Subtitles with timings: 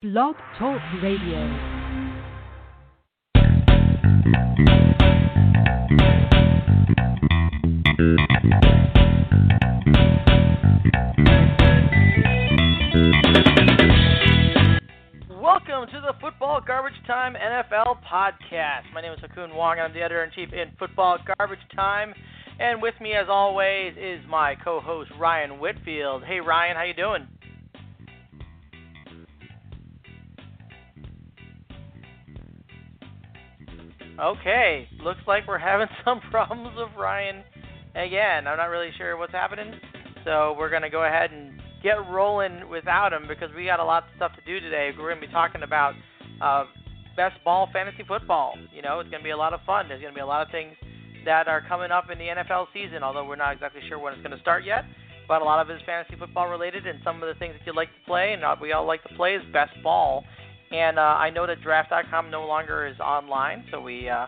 [0.00, 1.40] Blog Talk Radio.
[15.42, 18.82] Welcome to the Football Garbage Time NFL podcast.
[18.94, 19.80] My name is Ha Kung Wong.
[19.80, 22.14] I'm the editor in chief in Football Garbage Time,
[22.60, 26.22] and with me, as always, is my co-host Ryan Whitfield.
[26.22, 27.26] Hey, Ryan, how you doing?
[34.20, 37.44] Okay, looks like we're having some problems with Ryan
[37.94, 38.48] again.
[38.48, 39.74] I'm not really sure what's happening,
[40.24, 44.02] so we're gonna go ahead and get rolling without him because we got a lot
[44.02, 44.90] of stuff to do today.
[44.98, 45.94] We're gonna be talking about
[46.42, 46.64] uh,
[47.16, 48.54] best ball fantasy football.
[48.74, 49.86] You know, it's gonna be a lot of fun.
[49.86, 50.74] There's gonna be a lot of things
[51.24, 54.22] that are coming up in the NFL season, although we're not exactly sure when it's
[54.22, 54.84] gonna start yet.
[55.28, 57.64] But a lot of it is fantasy football related, and some of the things that
[57.64, 60.24] you like to play and we all like to play is best ball.
[60.70, 64.26] And uh, I know that Draft.com no longer is online, so we, uh,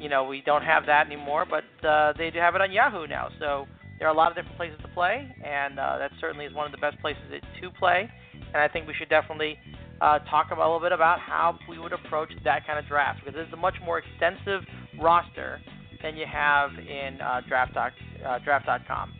[0.00, 1.46] you know, we don't have that anymore.
[1.48, 3.66] But uh, they do have it on Yahoo now, so
[3.98, 6.66] there are a lot of different places to play, and uh, that certainly is one
[6.66, 7.22] of the best places
[7.60, 8.10] to play.
[8.34, 9.58] And I think we should definitely
[10.00, 13.20] uh, talk about, a little bit about how we would approach that kind of draft
[13.24, 14.62] because is a much more extensive
[15.00, 15.60] roster
[16.02, 17.76] than you have in uh, draft.
[17.76, 19.12] Uh, draft.com.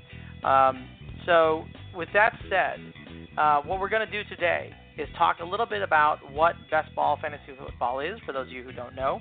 [0.43, 0.89] Um,
[1.25, 1.65] so,
[1.95, 2.81] with that said,
[3.39, 6.95] uh, what we're going to do today is talk a little bit about what best
[6.95, 9.21] ball fantasy football is for those of you who don't know,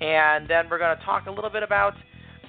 [0.00, 1.94] and then we're going to talk a little bit about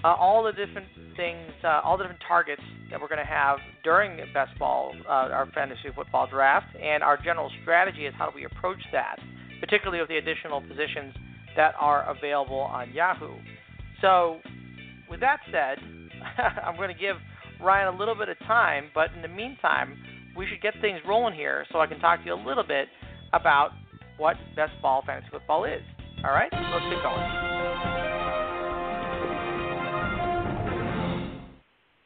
[0.04, 3.58] uh, all the different things, uh, all the different targets that we're going to have
[3.84, 8.36] during best ball, uh, our fantasy football draft, and our general strategy is how do
[8.36, 9.18] we approach that,
[9.60, 11.14] particularly with the additional positions
[11.56, 13.36] that are available on Yahoo.
[14.02, 14.40] So,
[15.10, 15.78] with that said,
[16.64, 17.18] I'm going to give
[17.62, 19.98] Ryan a little bit of time, but in the meantime,
[20.36, 22.88] we should get things rolling here so I can talk to you a little bit
[23.34, 23.72] about
[24.18, 25.82] what best ball fantasy football is.
[26.24, 27.52] All right, let's get going.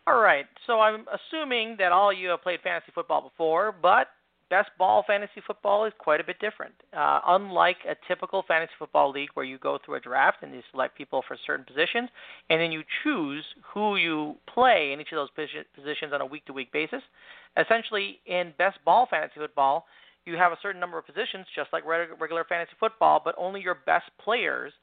[0.07, 4.07] All right, so I'm assuming that all of you have played fantasy football before, but
[4.49, 6.73] best ball fantasy football is quite a bit different.
[6.95, 10.61] Uh, unlike a typical fantasy football league where you go through a draft and you
[10.71, 12.09] select people for certain positions,
[12.49, 16.45] and then you choose who you play in each of those positions on a week
[16.45, 17.01] to week basis,
[17.59, 19.85] essentially in best ball fantasy football,
[20.25, 23.77] you have a certain number of positions, just like regular fantasy football, but only your
[23.85, 24.73] best players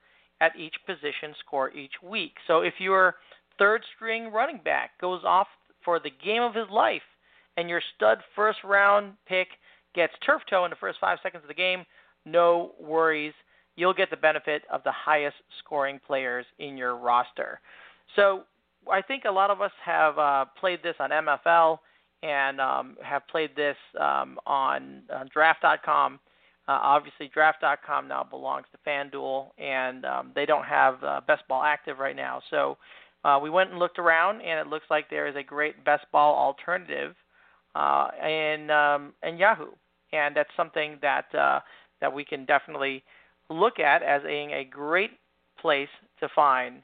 [0.41, 2.35] at each position score each week.
[2.47, 3.17] So if your
[3.59, 5.49] third string running back goes off
[5.85, 7.03] for the game of his life
[7.57, 9.49] and your stud first round pick
[9.95, 11.85] gets turf toe in the first five seconds of the game,
[12.25, 13.35] no worries.
[13.77, 17.61] You'll get the benefit of the highest scoring players in your roster.
[18.17, 18.43] So
[18.91, 21.79] I think a lot of us have uh, played this on MFL
[22.23, 25.03] and um, have played this um, on
[25.33, 26.21] Draft.com.
[26.69, 31.65] Uh, obviously, Draft.com now belongs to FanDuel, and um, they don't have uh, Best Ball
[31.65, 32.41] active right now.
[32.51, 32.79] So
[33.25, 36.05] uh, we went and looked around, and it looks like there is a great Best
[36.13, 37.17] Ball alternative
[37.75, 39.73] uh, in um, Yahoo,
[40.13, 41.61] and that's something that uh,
[42.01, 43.03] that we can definitely
[43.49, 45.11] look at as being a great
[45.61, 45.89] place
[46.21, 46.83] to find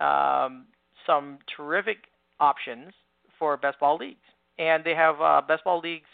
[0.00, 0.66] um,
[1.06, 1.98] some terrific
[2.40, 2.92] options
[3.38, 4.18] for best ball leagues.
[4.58, 6.08] And they have uh, best ball leagues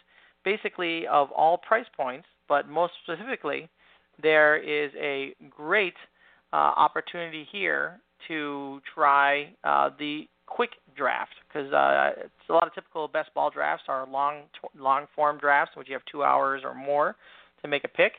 [0.44, 3.69] basically of all price points, but most specifically,
[4.22, 5.94] there is a great
[6.52, 12.75] uh, opportunity here to try uh, the quick draft because uh, it's a lot of
[12.75, 14.43] typical best ball drafts are long
[14.78, 17.16] long form drafts, which you have two hours or more
[17.62, 18.12] to make a pick.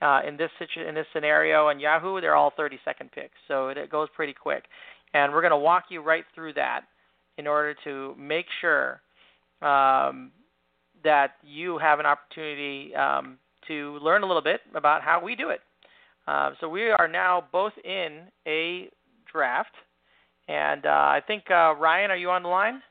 [0.00, 3.68] Uh, in this situ- in this scenario on Yahoo, they're all 30 second picks, so
[3.68, 4.64] it, it goes pretty quick.
[5.12, 6.82] And we're going to walk you right through that
[7.38, 9.00] in order to make sure
[9.62, 10.32] um,
[11.02, 15.50] that you have an opportunity um, to learn a little bit about how we do
[15.50, 15.60] it.
[16.26, 18.88] Uh, so we are now both in a
[19.30, 19.74] draft
[20.48, 22.82] and uh, I think uh, Ryan, are you on the line?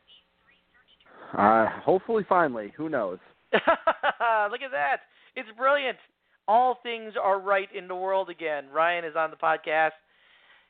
[1.38, 2.74] Uh, hopefully, finally.
[2.78, 3.20] Who knows?
[3.54, 4.98] Look at that!
[5.36, 5.98] It's brilliant.
[6.48, 8.66] All things are right in the world again.
[8.74, 9.92] Ryan is on the podcast.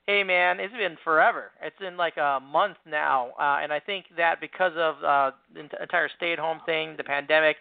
[0.05, 1.51] Hey man, it's been forever.
[1.61, 5.61] It's been like a month now, uh, and I think that because of uh, the
[5.81, 7.55] entire stay-at-home thing, the pandemic,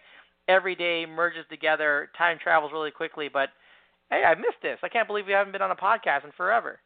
[0.49, 2.09] every day merges together.
[2.17, 3.49] Time travels really quickly, but
[4.09, 4.77] hey, I missed this.
[4.83, 6.79] I can't believe we haven't been on a podcast in forever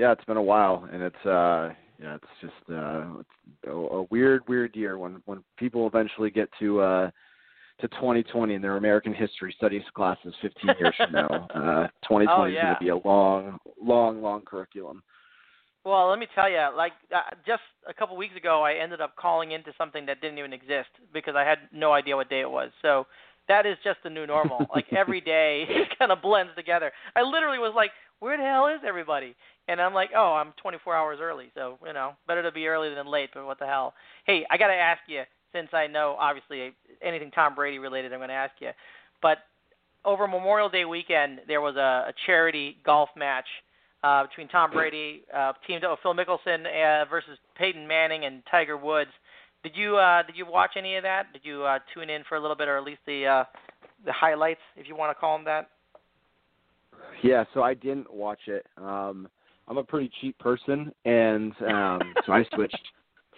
[0.00, 4.02] yeah, it's been a while, and it's uh, yeah, it's just uh, it's a, a
[4.04, 7.10] weird, weird year when when people eventually get to uh,
[7.82, 11.28] to 2020 in their American history studies classes 15 years from now.
[11.60, 15.02] Uh, 2020 oh, is going to be a long, long, long curriculum.
[15.84, 19.16] Well, let me tell you, like uh, just a couple weeks ago, I ended up
[19.16, 22.50] calling into something that didn't even exist because I had no idea what day it
[22.50, 22.70] was.
[22.80, 23.06] So
[23.48, 24.66] that is just the new normal.
[24.74, 26.92] like every day, it kind of blends together.
[27.14, 29.34] I literally was like, "Where the hell is everybody?"
[29.70, 32.92] And I'm like, "Oh, I'm 24 hours early, so you know, better to be early
[32.92, 33.94] than late." But what the hell?
[34.26, 35.22] Hey, I got to ask you,
[35.52, 38.70] since I know obviously anything Tom Brady related, I'm to ask you.
[39.22, 39.38] But
[40.04, 43.46] over Memorial Day weekend, there was a, a charity golf match
[44.02, 48.42] uh, between Tom Brady, uh, teamed up with Phil Mickelson uh, versus Peyton Manning and
[48.50, 49.10] Tiger Woods.
[49.62, 51.32] Did you uh, did you watch any of that?
[51.32, 53.44] Did you uh, tune in for a little bit, or at least the uh,
[54.06, 55.68] the highlights, if you want to call them that?
[57.22, 58.66] Yeah, so I didn't watch it.
[58.78, 59.28] Um,
[59.70, 62.76] I'm a pretty cheap person, and um, so I switched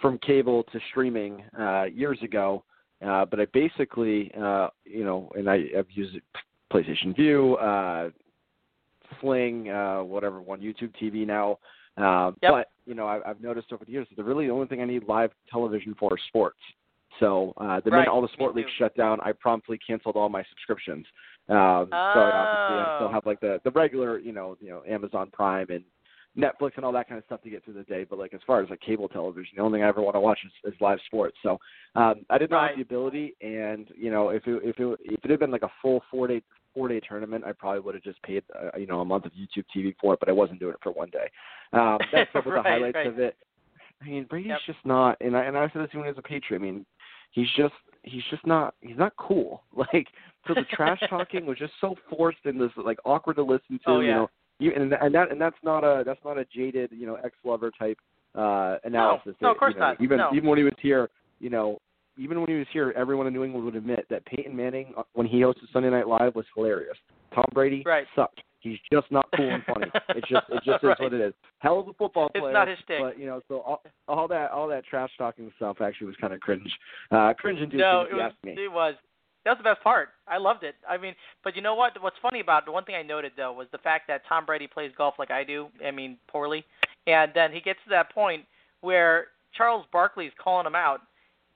[0.00, 2.64] from cable to streaming uh, years ago.
[3.06, 6.17] Uh, but I basically, uh, you know, and I, I've used
[6.73, 8.11] PlayStation Vue, uh,
[9.20, 11.58] Sling, uh, whatever one, YouTube TV now.
[11.99, 12.52] Uh, yep.
[12.52, 14.81] But you know, I, I've noticed over the years that the really the only thing
[14.81, 16.58] I need live television for is sports.
[17.20, 17.99] So uh, the right.
[17.99, 21.05] minute all the sport leagues shut down, I promptly canceled all my subscriptions.
[21.50, 21.56] Um,
[21.93, 22.12] oh.
[22.14, 25.67] So obviously, I still have like the the regular, you know, you know, Amazon Prime
[25.69, 25.84] and
[26.37, 28.05] Netflix and all that kind of stuff to get through the day.
[28.08, 30.20] But like as far as like cable television, the only thing I ever want to
[30.20, 31.37] watch is, is live sports.
[31.43, 31.58] So
[31.94, 32.69] um, I did not right.
[32.69, 35.62] have the ability, and you know, if it if it if it had been like
[35.62, 36.43] a full four day
[36.75, 39.32] four day tournament, I probably would have just paid uh, you know a month of
[39.32, 40.20] YouTube TV for it.
[40.20, 41.29] But I wasn't doing it for one day.
[41.73, 43.06] Um, that's with right, the highlights right.
[43.06, 43.37] of it.
[44.00, 44.61] I mean, Brady's Yep.
[44.67, 46.61] just not, and I and I said this even as a Patriot.
[46.61, 46.87] I mean,
[47.32, 47.75] he's just
[48.05, 49.64] he's just not he's not cool.
[49.76, 50.06] Like
[50.46, 53.90] so the trash talking was just so forced and this like awkward to listen to.
[53.93, 54.14] Oh, You yeah.
[54.14, 57.16] know, you, and and that and that's not a that's not a jaded you know
[57.25, 57.99] ex lover type
[58.34, 59.34] uh analysis.
[59.40, 60.00] No, no of course you know, not.
[60.00, 60.31] Even No.
[60.34, 61.08] even when he was here,
[61.40, 61.78] you know,
[62.16, 65.02] even when he was here, everyone in New England would admit that Peyton Manning, uh,
[65.14, 66.96] when he hosted Sunday Night Live, was hilarious.
[67.34, 68.06] Tom Brady Right.
[68.14, 68.40] sucked.
[68.60, 69.90] He's just not cool and funny.
[70.10, 70.93] It's just it just Right.
[70.93, 71.34] is what it is.
[71.58, 72.52] Hell of a football It's player.
[72.52, 73.00] not his shtick.
[73.00, 76.32] But you know, so all, all that all that trash talking stuff actually was kind
[76.32, 76.70] of cringe,
[77.10, 78.32] uh, cringe inducing no, if it you was.
[78.32, 78.64] ask me.
[78.64, 78.94] It was.
[79.44, 80.11] That was the best part.
[80.29, 80.77] I loved it.
[80.89, 82.00] I mean, but you know what?
[82.00, 84.47] What's funny about it, the one thing I noted though was the fact that Tom
[84.47, 85.69] Brady plays golf like I do.
[85.85, 86.65] I mean, poorly,
[87.06, 88.44] and then he gets to that point
[88.81, 91.00] where Charles Barkley's calling him out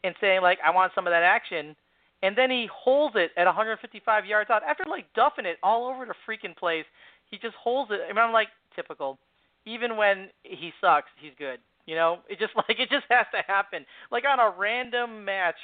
[0.03, 1.77] and saying like, "I want some of that action,"
[2.23, 6.05] and then he holds it at 155 yards out after like duffing it all over
[6.07, 6.85] the freaking place.
[7.31, 8.01] He just holds it.
[8.09, 9.19] Mean, I'm like typical.
[9.65, 11.59] Even when he sucks, he's good.
[11.87, 13.87] You know, it just like it just has to happen.
[14.11, 15.57] Like on a random match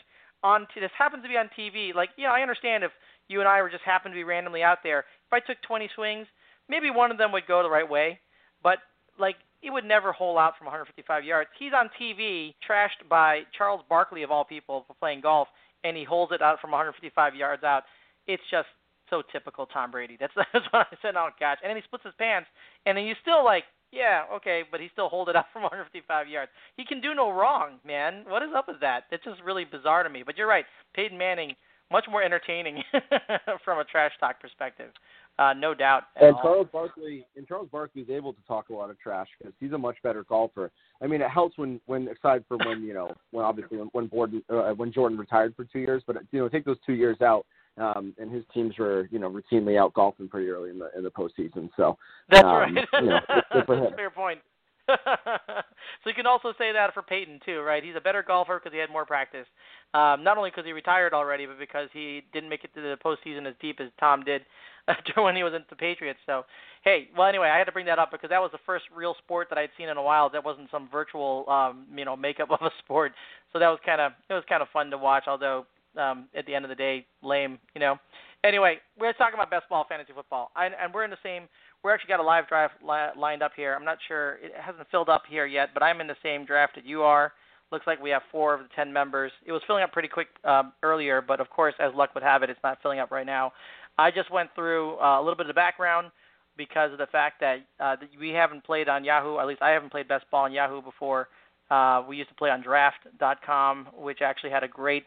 [0.43, 1.95] on t- this happens to be on TV.
[1.95, 2.91] Like, yeah, I understand if
[3.29, 5.01] you and I were just happen to be randomly out there.
[5.01, 6.27] If I took 20 swings,
[6.69, 8.19] maybe one of them would go the right way,
[8.63, 8.79] but
[9.19, 11.51] like it would never hole out from 155 yards.
[11.59, 15.49] He's on TV, trashed by Charles Barkley of all people for playing golf,
[15.85, 17.85] and he holds it out from 155 yards out.
[18.27, 18.69] It's just
[19.11, 20.17] so typical Tom Brady.
[20.19, 21.15] That's that's what I said.
[21.17, 21.59] Oh gosh!
[21.63, 22.49] And then he splits his pants,
[22.87, 26.29] and then you still like, yeah, okay, but he still hold it out from 155
[26.29, 26.51] yards.
[26.77, 28.25] He can do no wrong, man.
[28.27, 29.05] What is up with that?
[29.13, 30.23] It's just really bizarre to me.
[30.25, 31.55] But you're right, Peyton Manning,
[31.91, 32.83] much more entertaining
[33.65, 34.91] from a trash talk perspective,
[35.39, 36.05] uh, no doubt.
[36.17, 36.43] And all.
[36.43, 39.79] Charles Barkley and Charles Barkley's able to talk a lot of trash because he's a
[39.79, 40.71] much better golfer.
[41.03, 44.07] I mean, it helps when when aside from when you know when obviously when when,
[44.07, 47.21] Borden, uh, when Jordan retired for two years, but you know take those two years
[47.21, 47.45] out.
[47.79, 51.03] Um, and his teams were, you know, routinely out golfing pretty early in the in
[51.03, 51.71] the postseason.
[51.77, 51.97] So
[52.31, 52.69] That's um, right.
[52.71, 53.93] you know, good- good for That's him.
[53.95, 54.41] a fair point.
[54.89, 57.85] so you can also say that for Peyton too, right?
[57.85, 59.47] He's a better golfer because he had more practice.
[59.95, 62.97] Um, not only because he retired already, but because he didn't make it to the
[63.05, 64.43] postseason as deep as Tom did
[64.89, 66.19] after when he was in the Patriots.
[66.27, 66.45] So,
[66.83, 69.15] hey, well, anyway, I had to bring that up because that was the first real
[69.23, 70.29] sport that I'd seen in a while.
[70.29, 73.13] That wasn't some virtual, um, you know, makeup of a sport.
[73.53, 75.25] So that was kind of it was kind of fun to watch.
[75.29, 77.97] Although um, at the end of the day, lame, you know.
[78.45, 81.45] Anyway, we're talking about best ball fantasy football, and, and we're in the same.
[81.83, 83.75] We're actually got a live draft li- lined up here.
[83.75, 86.75] I'm not sure it hasn't filled up here yet, but I'm in the same draft
[86.77, 87.33] that you are.
[87.71, 89.33] Looks like we have four of the ten members.
[89.47, 92.43] It was filling up pretty quick um, earlier, but of course, as luck would have
[92.43, 93.53] it, it's not filling up right now.
[93.99, 96.11] I just went through uh, a little bit of the background
[96.57, 99.39] because of the fact that, uh, that we haven't played on Yahoo.
[99.39, 101.29] At least I haven't played best ball on Yahoo before.
[101.71, 105.05] Uh, we used to play on Draft.com, which actually had a great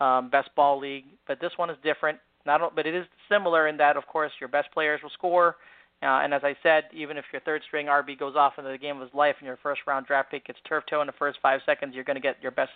[0.00, 2.18] um, best ball league, but this one is different.
[2.44, 5.56] Not, but it is similar in that, of course, your best players will score.
[6.02, 8.78] Uh, and as I said, even if your third string RB goes off into the
[8.78, 11.12] game of his life and your first round draft pick gets turf toe in the
[11.18, 12.70] first five seconds, you're going to get your best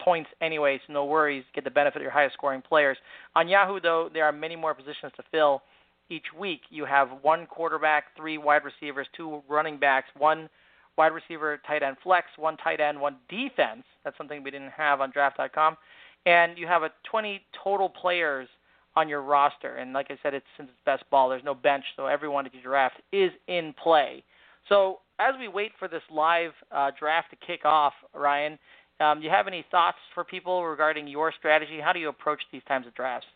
[0.00, 1.44] points anyway, so no worries.
[1.54, 2.98] Get the benefit of your highest scoring players.
[3.34, 5.62] On Yahoo, though, there are many more positions to fill
[6.10, 6.60] each week.
[6.70, 10.48] You have one quarterback, three wide receivers, two running backs, one
[10.98, 13.84] wide receiver, tight end flex, one tight end, one defense.
[14.04, 15.76] That's something we didn't have on draft.com.
[16.26, 18.48] And you have a 20 total players
[18.96, 19.76] on your roster.
[19.76, 22.54] And like I said, it's since it's best ball, there's no bench, so everyone that
[22.54, 24.24] you draft is in play.
[24.68, 28.58] So as we wait for this live uh, draft to kick off, Ryan,
[28.98, 31.78] um, do you have any thoughts for people regarding your strategy?
[31.82, 33.26] How do you approach these times of drafts?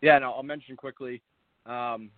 [0.00, 1.22] yeah, no, I'll mention quickly.
[1.66, 2.10] Um,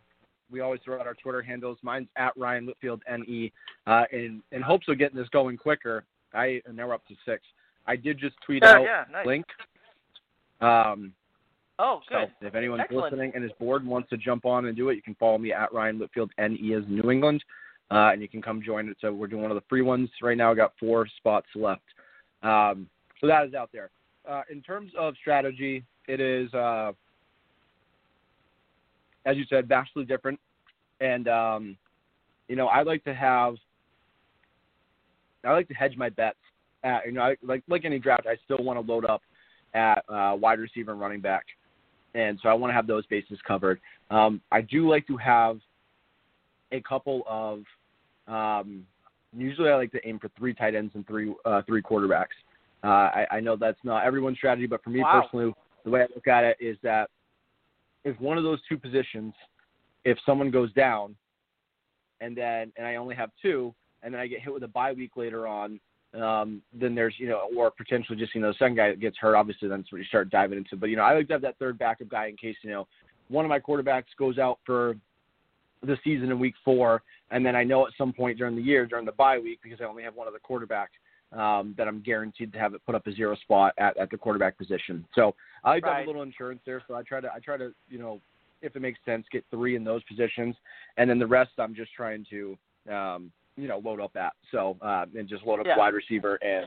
[0.50, 1.78] we always throw out our Twitter handles.
[1.82, 3.52] Mine's at Ryan Whitfield NE.
[3.86, 6.04] Uh, in in hopes of getting this going quicker,
[6.34, 7.42] I and now we're up to six.
[7.86, 9.26] I did just tweet out yeah, nice.
[9.26, 9.46] link.
[10.60, 11.12] Um,
[11.80, 12.48] Oh, so good.
[12.48, 13.12] if anyone's Excellent.
[13.12, 15.38] listening and is bored and wants to jump on and do it, you can follow
[15.38, 17.44] me at Ryan Whitfield NE as New England,
[17.92, 18.96] uh, and you can come join it.
[19.00, 20.50] So we're doing one of the free ones right now.
[20.50, 21.82] I got four spots left.
[22.42, 22.88] Um,
[23.20, 23.90] so that is out there.
[24.28, 26.92] Uh, in terms of strategy, it is, uh,
[29.24, 30.40] as you said, vastly different.
[31.00, 31.76] And um,
[32.48, 33.54] you know, I like to have,
[35.44, 36.38] I like to hedge my bets.
[36.84, 39.22] At, you know, I, like like any draft, I still want to load up
[39.74, 41.44] at uh, wide receiver and running back,
[42.14, 43.80] and so I want to have those bases covered.
[44.10, 45.58] Um, I do like to have
[46.72, 47.64] a couple of.
[48.28, 48.86] Um,
[49.36, 52.26] usually, I like to aim for three tight ends and three uh, three quarterbacks.
[52.84, 55.22] Uh, I, I know that's not everyone's strategy, but for me Wow.
[55.22, 55.52] personally,
[55.84, 57.10] the way I look at it is that
[58.04, 59.34] if one of those two positions,
[60.04, 61.16] if someone goes down,
[62.20, 64.92] and then and I only have two, and then I get hit with a bye
[64.92, 65.80] week later on,
[66.14, 69.16] um, then there's you know, or potentially just you know, the second guy that gets
[69.18, 69.34] hurt.
[69.34, 70.76] Obviously, then that's what you start diving into.
[70.76, 72.86] But you know, I like to have that third backup guy in case you know
[73.28, 74.94] one of my quarterbacks goes out for
[75.82, 78.86] the season in week four, and then I know at some point during the year,
[78.86, 80.90] during the bye week, because I only have one other quarterback,
[81.32, 84.16] um, that I'm guaranteed to have it put up a zero spot at, at the
[84.16, 85.06] quarterback position.
[85.14, 86.04] So I like to have Right.
[86.04, 86.82] a little insurance there.
[86.88, 88.20] So I try to I try to you know
[88.62, 90.56] if it makes sense get three in those positions,
[90.96, 92.58] and then the rest I'm just trying to
[92.90, 94.32] um, you know load up at.
[94.52, 95.76] So uh, and just load up Yeah.
[95.76, 96.66] wide receiver and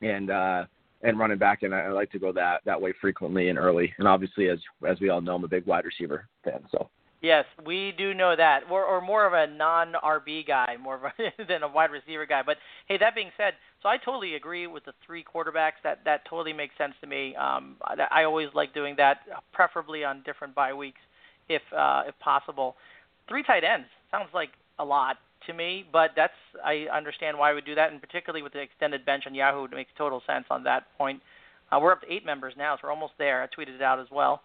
[0.00, 0.64] and uh,
[1.02, 3.92] and running back, and I, I like to go that that way frequently and early.
[3.98, 4.58] And obviously, as
[4.88, 6.60] as we all know, I'm a big wide receiver fan.
[6.70, 6.88] So.
[7.22, 8.64] Yes, we do know that.
[8.70, 12.26] Or, or more of a non RB guy, more of a, than a wide receiver
[12.26, 12.42] guy.
[12.44, 15.80] But hey, that being said, so I totally agree with the three quarterbacks.
[15.82, 17.34] That that totally makes sense to me.
[17.34, 19.20] Um, I, I always like doing that,
[19.52, 21.00] preferably on different bye weeks,
[21.48, 22.76] if uh, if possible.
[23.28, 26.34] Three tight ends sounds like a lot to me, but that's
[26.64, 29.70] I understand why we do that, and particularly with the extended bench on Yahoo, it
[29.72, 31.20] makes total sense on that point.
[31.70, 33.42] Uh, we're up to eight members now, so we're almost there.
[33.42, 34.42] I tweeted it out as well.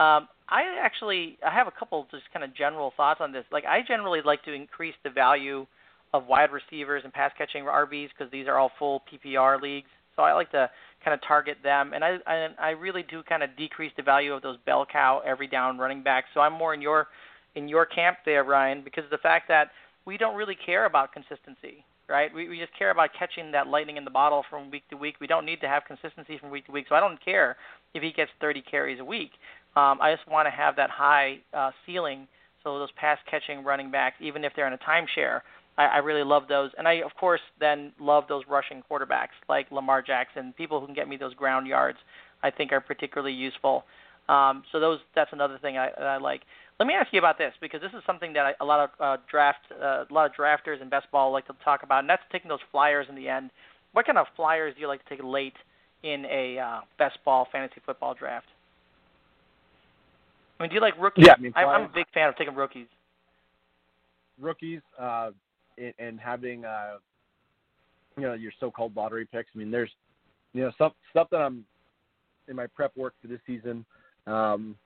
[0.00, 3.44] Um, I actually I have a couple just kind of general thoughts on this.
[3.52, 5.66] Like I generally like to increase the value
[6.12, 9.88] of wide receivers and pass catching RBs because these are all full PPR leagues.
[10.16, 10.70] So I like to
[11.04, 12.18] kind of target them, and I
[12.58, 16.02] I, really do kind of decrease the value of those bell cow every down running
[16.02, 16.28] backs.
[16.34, 17.08] So I'm more in your
[17.54, 19.70] in your camp there, Ryan, because of the fact that
[20.06, 22.32] we don't really care about consistency, right?
[22.34, 25.16] We we just care about catching that lightning in the bottle from week to week.
[25.20, 26.86] We don't need to have consistency from week to week.
[26.88, 27.56] So I don't care
[27.94, 29.30] if he gets 30 carries a week.
[29.76, 32.28] Um, I just want to have that high uh, ceiling.
[32.62, 35.40] So those pass catching running backs, even if they're in a timeshare,
[35.76, 36.70] I, I really love those.
[36.78, 40.54] And I, of course, then love those rushing quarterbacks like Lamar Jackson.
[40.56, 41.98] People who can get me those ground yards,
[42.42, 43.84] I think, are particularly useful.
[44.28, 46.42] Um, so those that's another thing I, I like.
[46.80, 48.90] Let me ask you about this because this is something that I, a lot of
[49.00, 52.10] uh, draft uh, a lot of drafters in best ball like to talk about, and
[52.10, 53.50] that's taking those flyers in the end.
[53.92, 55.54] What kind of flyers do you like to take late
[56.02, 58.46] in a uh, best ball fantasy football draft?
[60.58, 61.26] I mean, do you like rookies?
[61.26, 62.86] Yeah, I mean, I'm, I'm a big fan of taking rookies.
[64.40, 65.30] rookies uh,
[65.78, 66.94] and, and having uh,
[68.16, 69.48] you know your so-called lottery picks.
[69.54, 69.90] I mean, there's
[70.52, 71.64] you know stuff stuff that I'm
[72.48, 73.84] in my prep work for this season
[74.26, 74.76] um,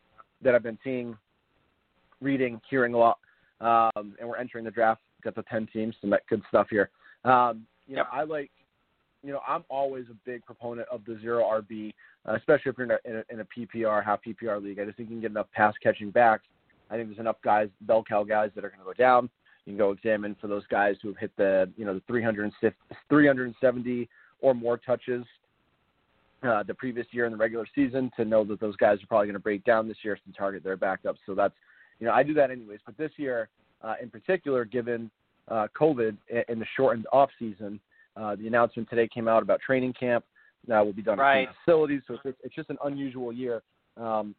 [0.42, 1.16] that I've been seeing,
[2.20, 3.18] reading, hearing a lot,
[3.60, 5.00] um, and we're entering the draft.
[5.22, 6.90] Got the ten teams, some good stuff here.
[7.24, 8.50] Um, you know, I like.
[9.24, 11.92] You know, I'm always a big proponent of the zero RB,
[12.24, 14.78] uh, especially if you're in a, in a, in a PPR, half PPR league.
[14.78, 16.44] I just think you can get enough pass catching backs.
[16.88, 19.28] I think there's enough guys, bell cow guys, that are going to go down.
[19.66, 22.76] You can go examine for those guys who have hit the you know the 350
[23.08, 24.08] 370
[24.40, 25.24] or more touches
[26.42, 29.26] uh, the previous year in the regular season to know that those guys are probably
[29.26, 31.18] going to break down this year to target their backups.
[31.26, 31.54] So that's
[32.00, 32.80] you know I do that anyways.
[32.84, 33.48] But this year
[33.82, 35.10] uh, in particular, given
[35.48, 36.16] uh, COVID
[36.48, 37.80] and the shortened off season,
[38.16, 40.24] uh, the announcement today came out about training camp.
[40.66, 41.48] That will be done Right.
[41.48, 43.62] at facilities, so it's just, it's just an unusual year.
[43.96, 44.34] Um,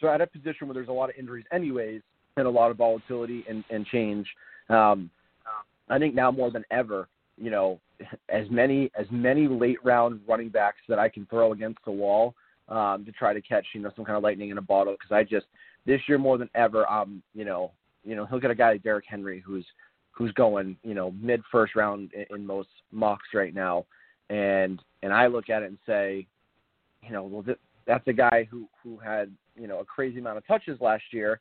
[0.00, 2.00] so at a position where there's a lot of injuries anyways
[2.36, 4.26] and a lot of volatility and, and change,
[4.70, 5.10] um,
[5.88, 7.78] I think now more than ever, you know,
[8.28, 12.34] as many as many late round running backs that I can throw against the wall
[12.68, 14.94] um, to try to catch, you know, some kind of lightning in a bottle.
[14.94, 15.46] Because I just
[15.86, 17.72] this year more than ever, um, you know,
[18.04, 19.66] you know, he'll get a guy like Derrick Henry who's
[20.10, 23.86] who's going, you know, mid first round in, in most mocks right now,
[24.30, 26.26] and and I look at it and say,
[27.02, 30.38] you know, well, th- that's a guy who who had you know a crazy amount
[30.38, 31.40] of touches last year,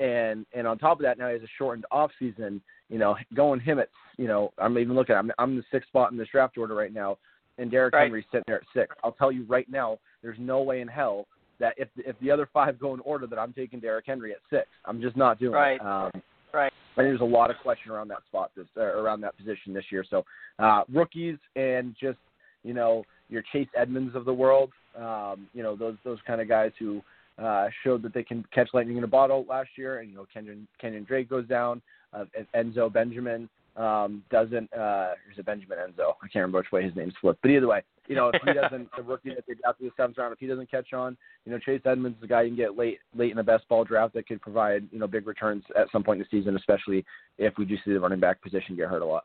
[0.00, 2.60] and and on top of that now he has a shortened off season.
[2.88, 5.16] You know, going him at you know I'm even looking.
[5.16, 7.18] I'm I'm the sixth spot in this draft order right now,
[7.58, 8.04] and Derrick Right.
[8.04, 8.94] Henry's sitting there at six.
[9.02, 11.26] I'll tell you right now, there's no way in hell
[11.62, 14.40] that if if the other five go in order, that I'm taking Derrick Henry at
[14.50, 14.66] six.
[14.84, 15.80] I'm just not doing Right.
[15.80, 15.86] it.
[15.86, 16.10] Um,
[16.52, 16.70] Right.
[16.70, 19.72] I think there's a lot of question around that spot this uh, around that position
[19.72, 20.04] this year.
[20.10, 20.26] So
[20.58, 22.18] uh, rookies and just
[22.62, 26.48] you know your Chase Edmonds of the world, um, you know those those kind of
[26.48, 27.00] guys who
[27.38, 30.00] uh, showed that they can catch lightning in a bottle last year.
[30.00, 31.80] And you know Kenyon Kenyon Drake goes down,
[32.12, 34.70] uh, Enzo Benjamin um, doesn't.
[34.74, 36.14] Uh, or is it Benjamin Enzo?
[36.22, 37.40] I can't remember which way his name's flipped.
[37.40, 40.18] But either way, you know if he doesn't, the rookie that they drafted the seventh
[40.18, 42.56] round, if he doesn't catch on, you know Chase Edmonds is a guy you can
[42.56, 45.64] get late late in the best ball draft that could provide you know big returns
[45.76, 47.04] at some point in the season, especially
[47.38, 49.24] if we do see the running back position get hurt a lot.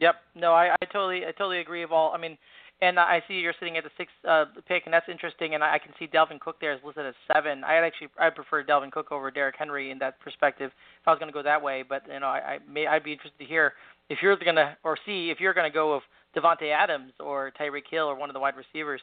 [0.00, 0.16] Yep.
[0.34, 1.82] No, I, I totally I totally agree.
[1.82, 2.36] Of all, I mean,
[2.82, 5.54] and I see you're sitting at the sixth uh, pick, and that's interesting.
[5.54, 7.62] And I can see Dalvin Cook there is listed as seven.
[7.62, 10.72] I actually I prefer Dalvin Cook over Derrick Henry in that perspective.
[11.00, 13.04] If I was going to go that way, but you know, I, I may I'd
[13.04, 13.74] be interested to hear
[14.10, 16.02] if you're going to or see if you're going to go with
[16.34, 19.00] Davante Adams or Tyreek Hill or one of the wide receivers.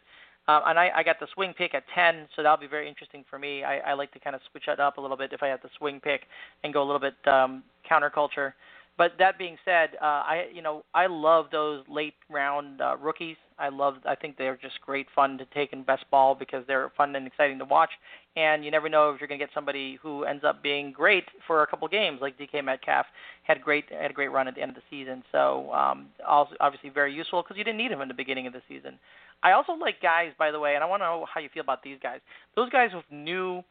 [0.48, 3.24] Uh, and I, I got the swing pick at 10, so that'll be very interesting
[3.30, 3.64] for me.
[3.64, 5.62] I, I like to kind of switch it up a little bit if I have
[5.62, 6.22] the swing pick
[6.64, 8.54] and go a little bit um, counterculture.
[8.98, 13.38] But that being said, uh, I you know I love those late round uh, rookies.
[13.58, 16.92] I love I think they're just great fun to take in best ball because they're
[16.98, 17.92] fun and exciting to watch.
[18.36, 21.26] And you never know if you're going to get somebody who ends up being great
[21.48, 23.06] for a couple games, like DK Metcalf
[23.44, 25.24] had great had a great run at the end of the season.
[25.32, 28.54] So um, also obviously very useful because you didn't need him in the beginning of
[28.54, 29.00] the season.
[29.44, 31.64] I also like guys, by the way, and I want to know how you feel
[31.64, 32.20] about these guys.
[32.56, 33.64] Those guys with new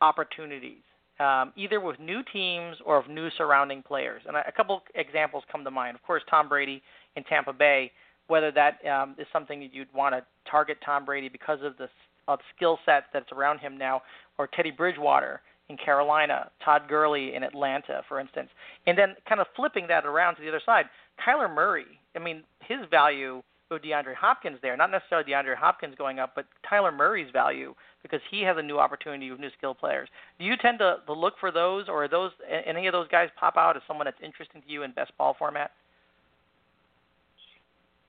[0.00, 0.82] opportunities
[1.20, 4.22] um, either with new teams or of new surrounding players.
[4.26, 5.94] And a couple examples come to mind.
[5.96, 6.82] Of course, Tom Brady
[7.16, 7.92] in Tampa Bay.
[8.26, 11.88] Whether that um, is something that you'd want to target Tom Brady because of the
[12.26, 14.00] of skill set that's around him now,
[14.38, 18.48] or Teddy Bridgewater in Carolina, Todd Gurley in Atlanta, for instance,
[18.86, 20.86] and then kind of flipping that around to the other side.
[21.26, 21.84] Kyler Murray.
[22.16, 23.42] I mean, his value
[23.74, 28.20] with DeAndre Hopkins there, not necessarily DeAndre Hopkins going up, but Kyler Murray's value because
[28.30, 30.08] he has a new opportunity with new skill players.
[30.38, 32.30] Do you tend to, to look for those, or are those
[32.66, 35.36] any of those guys pop out as someone that's interesting to you in best ball
[35.38, 35.72] format?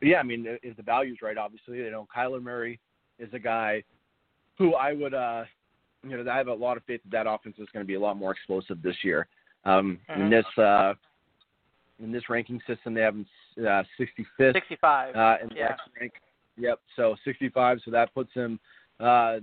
[0.01, 2.79] Yeah, I mean, if the value's right, obviously, you know, Kyler Murray
[3.17, 3.83] is a guy
[4.57, 5.45] who I would, uh,
[6.03, 7.95] you know, I have a lot of faith that that offense is going to be
[7.95, 9.27] a lot more explosive this year.
[9.63, 10.21] Um, mm-hmm.
[10.21, 10.93] In this uh,
[12.01, 14.53] in this ranking system, they have uh, 65th.
[14.53, 15.15] 65.
[15.15, 15.65] Uh, in the yeah.
[15.71, 16.13] X rank.
[16.57, 16.79] Yep.
[16.95, 17.79] So 65.
[17.85, 18.59] So that puts him,
[18.99, 19.37] uh,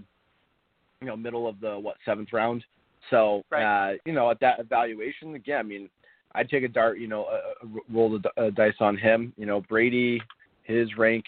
[1.00, 2.64] you know, middle of the what seventh round.
[3.10, 3.92] So right.
[3.92, 5.88] uh, you know, at that evaluation, again, I mean,
[6.34, 9.32] I'd take a dart, you know, uh, roll the dice on him.
[9.36, 10.20] You know, Brady,
[10.64, 11.24] his rank.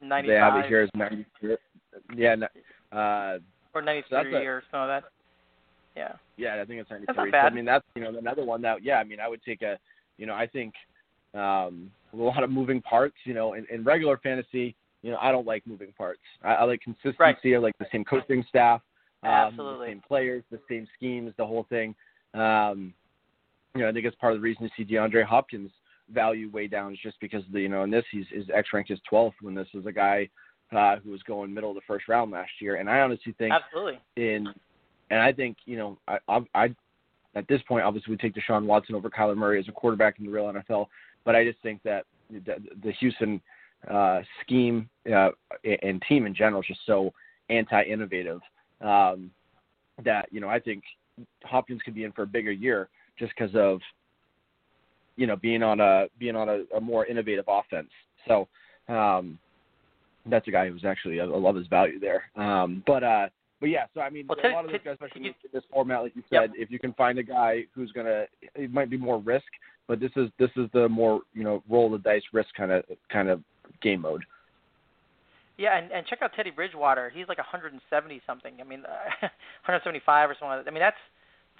[0.00, 0.28] 95.
[0.28, 1.26] They have it here as 90.
[2.16, 2.36] Yeah.
[2.92, 3.38] Uh,
[3.74, 5.04] or 93 so a, or some of that.
[5.96, 6.12] Yeah.
[6.36, 7.06] Yeah, I think it's 93.
[7.06, 7.42] That's not bad.
[7.42, 9.62] So, I mean, that's you know another one that yeah, I mean, I would take
[9.62, 9.78] a,
[10.18, 10.74] you know, I think
[11.34, 13.16] um, a lot of moving parts.
[13.24, 16.20] You know, in, in regular fantasy, you know, I don't like moving parts.
[16.42, 17.16] I, I like consistency.
[17.18, 17.36] Right.
[17.54, 18.82] I like the same coaching staff,
[19.22, 19.86] um, Absolutely.
[19.86, 21.94] the same players, the same schemes, the whole thing.
[22.34, 22.92] Um,
[23.74, 25.70] you know, I think it's part of the reason you see DeAndre Hopkins
[26.12, 28.90] value way down is just because the you know in this he's his X ranked
[28.90, 30.28] is 12th when this is a guy
[30.74, 33.52] uh, who was going middle of the first round last year, and I honestly think
[33.52, 34.00] Absolutely.
[34.16, 34.48] in
[35.10, 36.74] and I think you know I I, I
[37.38, 40.26] at this point obviously we take Deshaun Watson over Kyler Murray as a quarterback in
[40.26, 40.86] the real NFL,
[41.24, 43.40] but I just think that the, Houston
[43.90, 45.30] uh, scheme uh,
[45.82, 47.12] and team in general is just so
[47.50, 48.40] anti-innovative
[48.80, 49.30] um,
[50.04, 50.82] that you know I think
[51.44, 53.80] Hopkins could be in for a bigger year just because of
[55.16, 57.90] you know being on a being on a, a more innovative offense.
[58.26, 58.48] So
[58.88, 59.38] um,
[60.26, 62.24] that's a guy who's actually I love his value there.
[62.36, 63.28] Um, but uh,
[63.60, 66.02] but yeah, so I mean, well, a lot of these guys, especially in this format,
[66.02, 66.50] like you said, yep.
[66.56, 69.46] if you can find a guy who's gonna, it might be more risk,
[69.88, 72.84] but this is this is the more you know roll the dice risk kind of
[73.10, 73.42] kind of
[73.82, 74.24] game mode.
[75.56, 77.10] Yeah, and, and check out Teddy Bridgewater.
[77.12, 78.54] He's like 170 something.
[78.60, 79.26] I mean, uh,
[79.66, 80.48] 175 or something.
[80.48, 80.70] Like that.
[80.70, 80.96] I mean, that's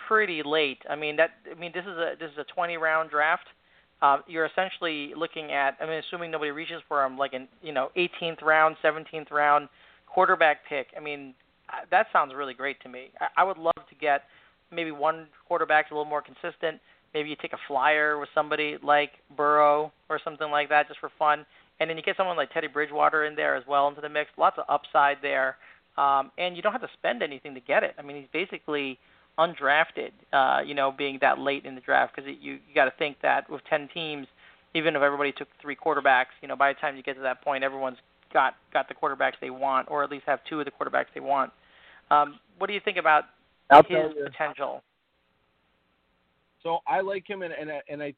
[0.07, 0.79] pretty late.
[0.89, 3.47] I mean, that I mean, this is a this is a 20 round draft.
[4.01, 5.77] Uh, you're essentially looking at.
[5.81, 9.69] I mean, assuming nobody reaches for him, like in you know 18th round, 17th round
[10.07, 10.87] quarterback pick.
[10.97, 11.35] I mean,
[11.91, 13.11] that sounds really great to me.
[13.21, 14.23] I, I would love to get
[14.71, 16.81] maybe one quarterback a little more consistent.
[17.15, 21.11] Maybe you take a flyer with somebody like Burrow or something like that just for
[21.19, 21.47] fun,
[21.81, 24.31] and then you get someone like Teddy Bridgewater in there as well into the mix.
[24.37, 25.57] Lots of upside there,
[25.97, 27.95] um, and you don't have to spend anything to get it.
[27.99, 28.99] I mean, he's basically
[29.39, 32.93] undrafted, uh, you know, being that late in the draft because you you got to
[32.99, 34.27] think that with 10 teams,
[34.75, 37.43] even if everybody took three quarterbacks, you know, by the time you get to that
[37.43, 37.99] point, everyone's
[38.33, 41.21] got got the quarterbacks they want, or at least have two of the quarterbacks they
[41.21, 41.53] want.
[42.11, 43.25] Um, what do you think about
[43.71, 44.83] I'll his potential?
[46.63, 48.15] So I like him, and and I, and I,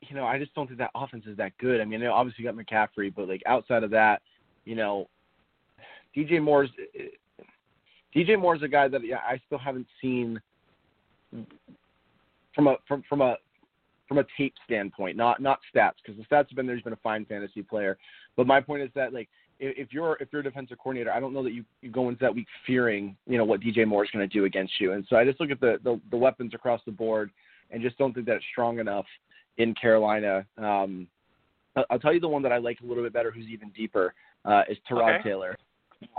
[0.00, 1.80] you know, I just don't think that offense is that good.
[1.80, 4.22] I mean, obviously you got McCaffrey, but like outside of that,
[4.64, 5.08] you know,
[6.16, 6.70] DJ Moore's
[8.14, 10.40] DJ Moore is a guy that yeah, I still haven't seen
[12.54, 13.36] from a from from a
[14.08, 16.74] from a tape standpoint, not not stats, because the stats have been there.
[16.74, 17.98] He's been a fine fantasy player,
[18.36, 19.28] but my point is that like
[19.60, 22.20] if you're if you're a defensive coordinator, I don't know that you, you go into
[22.20, 24.92] that week fearing you know what DJ Moore is going to do against you.
[24.92, 27.30] And so I just look at the, the the weapons across the board
[27.70, 29.06] and just don't think that it's strong enough
[29.58, 30.46] in Carolina.
[30.56, 31.06] Um,
[31.90, 34.14] I'll tell you the one that I like a little bit better, who's even deeper,
[34.44, 35.28] uh, is Tyrod okay.
[35.28, 35.56] Taylor.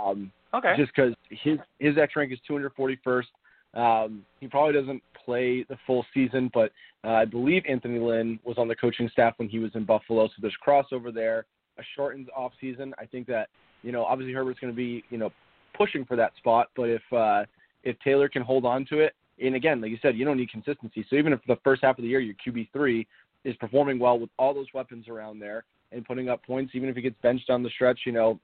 [0.02, 0.74] Um, okay.
[0.76, 3.24] Just because his his X rank is 241st.
[3.72, 6.72] Um, he probably doesn't play the full season, but
[7.04, 10.26] uh, I believe Anthony Lynn was on the coaching staff when he was in Buffalo,
[10.26, 11.46] so there's crossover there.
[11.80, 12.94] A shortened off season.
[12.98, 13.48] I think that
[13.82, 15.30] you know obviously Herbert's going to be you know
[15.74, 17.44] pushing for that spot, but if uh,
[17.84, 20.50] if Taylor can hold on to it, and again, like you said, you don't need
[20.50, 21.06] consistency.
[21.08, 23.06] So even if the first half of the year your QB three
[23.44, 26.96] is performing well with all those weapons around there and putting up points, even if
[26.96, 28.38] he gets benched on the stretch, you know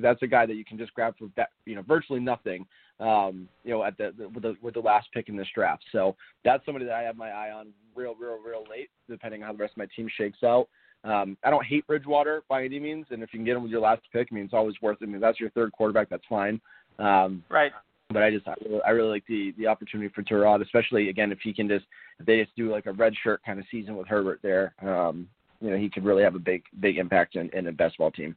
[0.00, 2.66] that's a guy that you can just grab for that, you know virtually nothing.
[3.00, 5.84] Um, you know at the, the with the with the last pick in this draft.
[5.92, 9.46] So that's somebody that I have my eye on real real real late, depending on
[9.46, 10.68] how the rest of my team shakes out.
[11.04, 13.72] Um, I don't hate Bridgewater by any means, and if you can get him with
[13.72, 15.08] your last pick, I mean it's always worth it.
[15.08, 16.60] I mean that's your third quarterback, that's fine.
[16.98, 17.72] Um, right
[18.12, 21.32] but I just I really, I really like the the opportunity for Tyrod, especially again
[21.32, 21.84] if he can just
[22.18, 25.28] if they just do like a red shirt kind of season with Herbert there, um,
[25.60, 28.10] you know he could really have a big big impact in, in a best ball
[28.10, 28.36] team.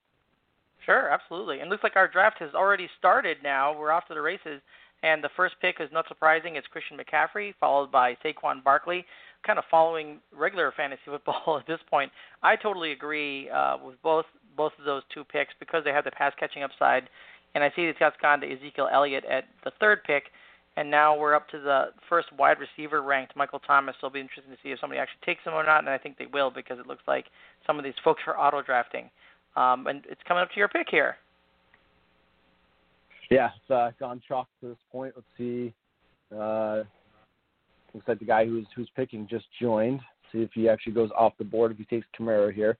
[0.85, 1.59] Sure, absolutely.
[1.59, 3.77] And looks like our draft has already started now.
[3.77, 4.61] We're off to the races.
[5.03, 6.55] And the first pick is not surprising.
[6.55, 9.05] It's Christian McCaffrey, followed by Saquon Barkley.
[9.45, 12.11] Kind of following regular fantasy football at this point.
[12.43, 14.25] I totally agree uh, with both
[14.57, 17.09] both of those two picks because they have the pass catching upside
[17.55, 20.25] and I see that Scott's gone to Ezekiel Elliott at the third pick,
[20.75, 23.95] and now we're up to the first wide receiver ranked, Michael Thomas.
[23.97, 26.17] It'll be interesting to see if somebody actually takes him or not, and I think
[26.17, 27.25] they will because it looks like
[27.65, 29.09] some of these folks are auto drafting.
[29.55, 31.15] Um, and it's coming up to your pick here.
[33.31, 35.13] Yeah, it's uh, gone chalk to this point.
[35.15, 35.73] Let's see.
[36.37, 36.83] Uh,
[37.95, 40.01] looks like the guy who's who's picking just joined.
[40.31, 42.77] See if he actually goes off the board if he takes Kamara here.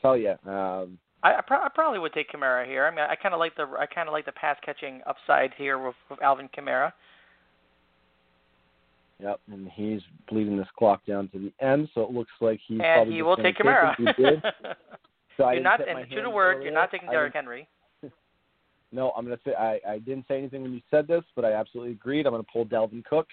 [0.00, 2.86] Tell you, um, I, I, pro- I probably would take Kamara here.
[2.86, 5.52] I mean, I kind of like the I kind of like the pass catching upside
[5.56, 6.92] here with, with Alvin Kamara.
[9.20, 12.80] Yep, and he's bleeding this clock down to the end, so it looks like he's
[12.80, 13.94] and probably he will take Kamara.
[15.36, 17.66] So you're not, and to the word, you're not taking Derrick Henry.
[18.92, 21.52] No, I'm gonna say I, I didn't say anything when you said this, but I
[21.52, 22.26] absolutely agreed.
[22.26, 23.28] I'm gonna pull Dalvin Cook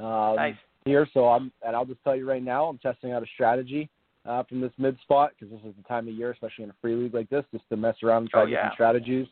[0.00, 0.54] um, nice.
[0.84, 3.88] here, so I'm and I'll just tell you right now, I'm testing out a strategy
[4.26, 6.74] uh, from this mid spot because this is the time of year, especially in a
[6.80, 8.56] free league like this, just to mess around and try oh, yeah.
[8.56, 9.26] different strategies.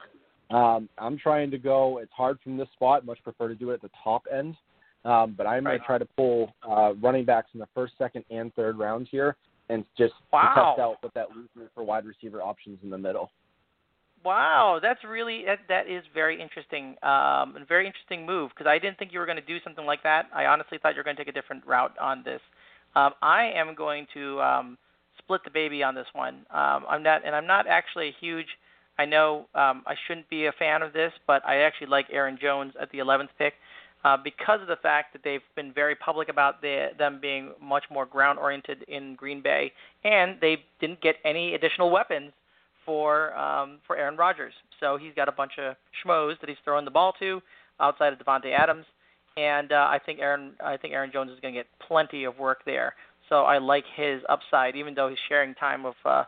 [0.51, 1.99] Um, I'm trying to go.
[1.99, 3.05] It's hard from this spot.
[3.05, 4.57] Much prefer to do it at the top end,
[5.05, 5.73] um, but I'm right.
[5.73, 9.09] going to try to pull uh, running backs in the first, second, and third rounds
[9.11, 9.37] here,
[9.69, 10.53] and just wow.
[10.55, 13.31] test out what that leaves me for wide receiver options in the middle.
[14.25, 18.79] Wow, that's really that, that is very interesting, um, and very interesting move because I
[18.79, 20.27] didn't think you were going to do something like that.
[20.35, 22.41] I honestly thought you were going to take a different route on this.
[22.97, 24.79] Um, I am going to um,
[25.19, 26.47] split the baby on this one.
[26.51, 28.47] Um, I'm not, and I'm not actually a huge.
[28.99, 32.39] I know um, I shouldn't be a fan of this, but I actually like Aaron
[32.41, 33.55] Jones at the 11th pick
[34.05, 37.85] uh, because of the fact that they've been very public about the, them being much
[37.91, 39.73] more ground oriented in Green Bay,
[40.05, 42.33] and they didn't get any additional weapons
[42.87, 44.55] for um, for Aaron Rodgers.
[44.81, 47.43] So he's got a bunch of schmoes that he's throwing the ball to
[47.81, 48.87] outside of Davante Adams,
[49.37, 52.39] and uh, I think Aaron I think Aaron Jones is going to get plenty of
[52.39, 52.95] work there.
[53.29, 56.25] So I like his upside, even though he's sharing time with uh,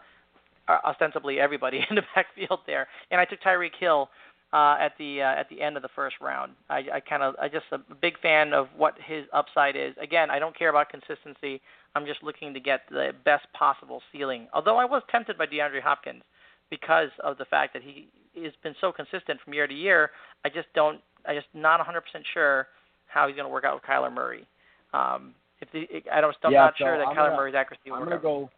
[0.68, 2.88] ostensibly everybody in the backfield there.
[3.10, 4.08] And I took Tyreek Hill
[4.52, 6.52] uh, at the uh, at the end of the first round.
[6.68, 9.94] I, I kind of I just a big fan of what his upside is.
[10.00, 11.60] Again, I don't care about consistency.
[11.94, 14.48] I'm just looking to get the best possible ceiling.
[14.52, 16.22] Although I was tempted by DeAndre Hopkins
[16.70, 18.08] because of the fact that he
[18.42, 20.10] has been so consistent from year to year.
[20.44, 21.00] I just don't.
[21.26, 22.00] I just not 100%
[22.32, 22.68] sure
[23.06, 24.46] how he's going to work out with Kyler Murray.
[24.94, 27.54] Um, if the, I don't, I'm yeah, not so sure that I'm Kyler gonna, Murray's
[27.54, 28.48] accuracy will I'm gonna go.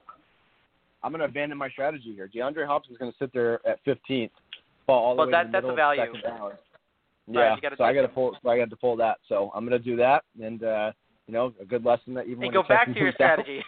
[1.02, 2.28] I'm gonna abandon my strategy here.
[2.32, 4.30] DeAndre Hopkins is gonna sit there at 15th,
[4.86, 6.12] fall all the Well, way that- to the that's a value.
[6.12, 6.28] the.
[7.32, 8.36] Right, Yeah, so I got to pull.
[8.42, 9.18] So I got to pull that.
[9.28, 10.92] So I'm gonna do that, and uh,
[11.26, 13.14] you know, a good lesson that even And when go the back to your down-
[13.14, 13.64] strategy.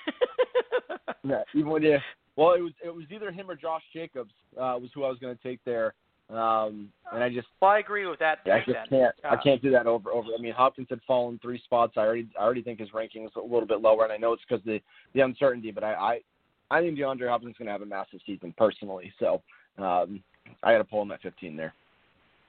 [1.25, 1.99] yeah, even when you.
[2.37, 5.19] Well, it was it was either him or Josh Jacobs uh, was who I was
[5.19, 5.95] going to take there,
[6.31, 8.39] um, and I just well, I agree with that.
[8.47, 10.29] yeah, I just can't I Uh, can't do that over over.
[10.37, 11.95] I mean, Hopkins had fallen three spots.
[11.97, 14.33] I already I already think his ranking is a little bit lower, and I know
[14.33, 14.81] it's because the
[15.15, 15.71] the uncertainty.
[15.71, 16.21] But I I,
[16.71, 19.13] I think DeAndre Hopkins is going to have a massive season personally.
[19.19, 19.43] So
[19.79, 20.23] um,
[20.63, 21.75] I got to pull him at 15 there.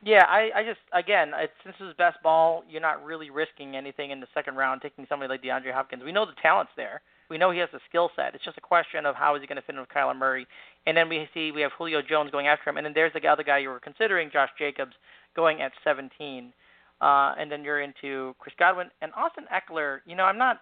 [0.05, 3.75] Yeah, I, I just again, it's, since this is best ball, you're not really risking
[3.75, 6.03] anything in the second round taking somebody like DeAndre Hopkins.
[6.03, 7.01] We know the talent's there.
[7.33, 8.35] We know he has the skill set.
[8.35, 10.45] It's just a question of how is he going to fit in with Kyler Murray.
[10.85, 13.27] And then we see we have Julio Jones going after him, and then there's the
[13.27, 14.93] other guy you were considering, Josh Jacobs.
[15.35, 16.53] going at 17.
[17.01, 20.01] Uh, and then you're into Chris Godwin and Austin Ekeler.
[20.05, 20.61] You know, I'm not.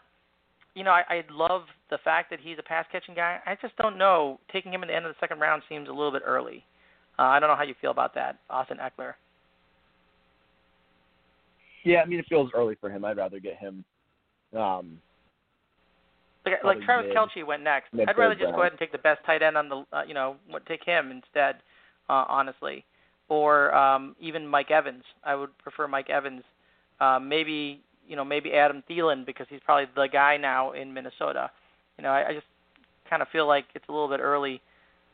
[0.76, 3.40] You know, I, I love the fact that he's a pass catching guy.
[3.46, 4.40] I just don't know.
[4.54, 6.64] Taking him in the end of the second round seems a little bit early.
[7.20, 9.16] Uh, I don't know how you feel about that, Austin Ekeler.
[11.84, 13.04] Yeah, I mean it feels early for him.
[13.04, 13.84] I'd rather get him.
[14.58, 15.00] Um,
[16.46, 17.90] like, like Travis mid- Kelce went next.
[17.94, 20.14] I'd rather just go ahead and take the best tight end on the, uh, you
[20.14, 20.36] know,
[20.68, 21.56] take him instead,
[22.10, 22.84] uh, honestly,
[23.30, 25.04] or um, even Mike Evans.
[25.24, 26.44] I would prefer Mike Evans.
[27.00, 31.50] Uh, maybe you know maybe Adam Thielen because he's probably the guy now in Minnesota.
[31.98, 32.48] You know, I, I just
[33.10, 34.62] kind of feel like it's a little bit early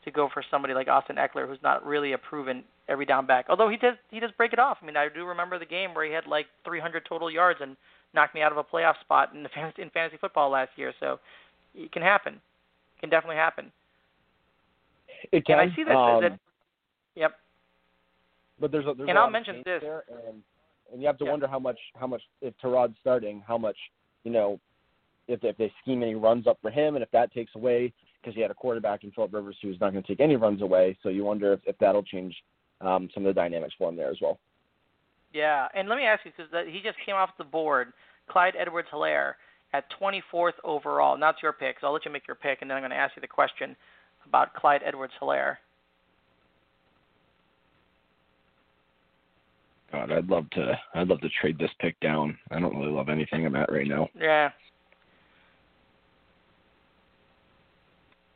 [0.04, 3.46] to go for somebody like Austin Ekeler, who's not really a proven every down back.
[3.48, 4.78] Although he does he does break it off.
[4.82, 7.76] I mean, I do remember the game where he had like 300 total yards and
[8.14, 10.92] knocked me out of a playoff spot in the fantasy, in fantasy football last year.
[11.00, 11.18] So
[11.74, 12.34] it can happen.
[12.34, 13.70] It can definitely happen.
[15.32, 15.58] it can.
[15.58, 16.38] And I see that, um, that
[17.14, 17.32] yep.
[18.60, 19.82] but there's a, there's and a I'll lot of mention this.
[19.82, 20.42] there, and
[20.92, 21.30] and you have to Yeah.
[21.30, 23.76] wonder how much how much if Tyrod's starting, how much
[24.24, 24.58] you know
[25.28, 28.34] if if they scheme any runs up for him, and if that takes away because
[28.34, 30.96] he had a quarterback in Philip Rivers who's not going to take any runs away,
[31.02, 32.34] so you wonder if, if that'll change
[32.80, 34.40] um, some of the dynamics for him there as well.
[35.32, 37.92] Yeah, and let me ask you because he just came off the board,
[38.28, 39.36] Clyde Edwards-Hilaire
[39.72, 41.18] at 24th overall.
[41.18, 42.90] Now it's your pick, so I'll let you make your pick, and then I'm going
[42.90, 43.76] to ask you the question
[44.26, 45.58] about Clyde Edwards-Hilaire.
[49.92, 52.36] God, I'd love to I'd love to trade this pick down.
[52.50, 54.08] I don't really love anything I'm at right now.
[54.18, 54.50] Yeah,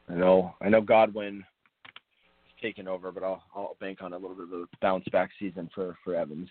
[0.09, 1.45] I know I know Godwin
[1.87, 5.31] is taking over, but I'll I'll bank on a little bit of a bounce back
[5.39, 6.49] season for for Evans.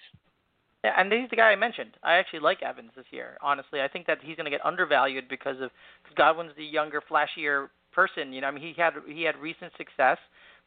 [0.84, 1.92] Yeah, and he's the guy I mentioned.
[2.04, 3.38] I actually like Evans this year.
[3.42, 5.70] Honestly, I think that he's going to get undervalued because of
[6.04, 8.34] because Godwin's the younger, flashier person.
[8.34, 10.18] You know, I mean, he had he had recent success,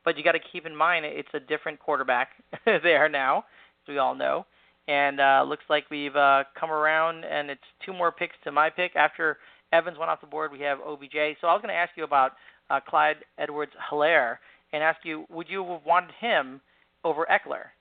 [0.04, 2.28] but you got to keep in mind it's a different quarterback
[2.64, 4.46] there now, as we all know.
[4.86, 8.70] And uh, looks like we've uh, come around, and it's two more picks to my
[8.70, 8.94] pick.
[8.94, 9.38] After
[9.72, 11.38] Evans went off the board, we have OBJ.
[11.40, 12.32] So I was going to ask you about
[12.70, 14.40] uh, Clyde Edwards-Hilaire
[14.72, 16.60] and ask you, would you have wanted him
[17.02, 17.73] over Ekeler?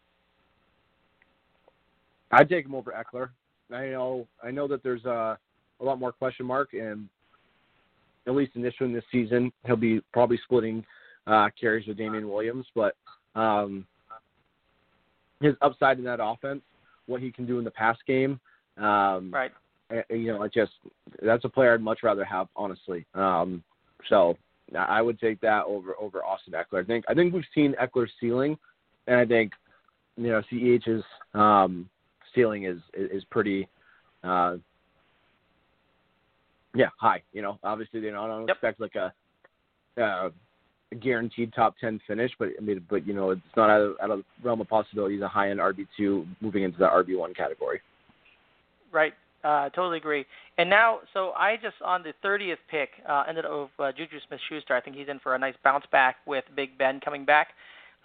[2.34, 3.30] I'd take him over Ekeler.
[3.72, 5.38] I know I know that there's a
[5.80, 7.08] a lot more question mark, and
[8.28, 10.86] at least initially in this season, he'll be probably splitting
[11.28, 12.66] uh, carries with Damien Williams.
[12.76, 12.96] But
[13.36, 13.86] um,
[15.42, 16.62] his upside in that offense,
[17.06, 18.40] what he can do in the pass game,
[18.78, 19.52] um, Right.
[20.10, 20.72] you know, it just
[21.22, 23.06] that's a player I'd much rather have, honestly.
[23.14, 23.64] Um,
[24.10, 24.38] so
[24.76, 26.82] I I would take that over over Austin Ekeler.
[26.82, 28.58] I think I think we've seen Ekeler's ceiling,
[29.08, 29.52] and I think
[30.16, 31.90] you know Ch's um,
[32.36, 33.68] ceiling is is, pretty.
[34.24, 34.58] Uh,
[36.76, 37.22] yeah, high.
[37.34, 38.56] You know, obviously they don't, I don't Yep.
[38.56, 39.14] expect like a,
[40.02, 40.30] uh,
[40.92, 43.96] a guaranteed top ten finish, but I mean, but you know, it's not out of,
[44.02, 45.16] out of the realm of possibility.
[45.16, 47.82] He's a high end RB two moving into the RB one category.
[48.92, 49.14] Right.
[49.44, 50.26] Uh, totally agree.
[50.58, 54.20] And now, so I just on the 30th pick uh, ended up with uh, Juju
[54.28, 54.74] Smith-Schuster.
[54.74, 57.50] I think he's in for a nice bounce back with Big Ben coming back.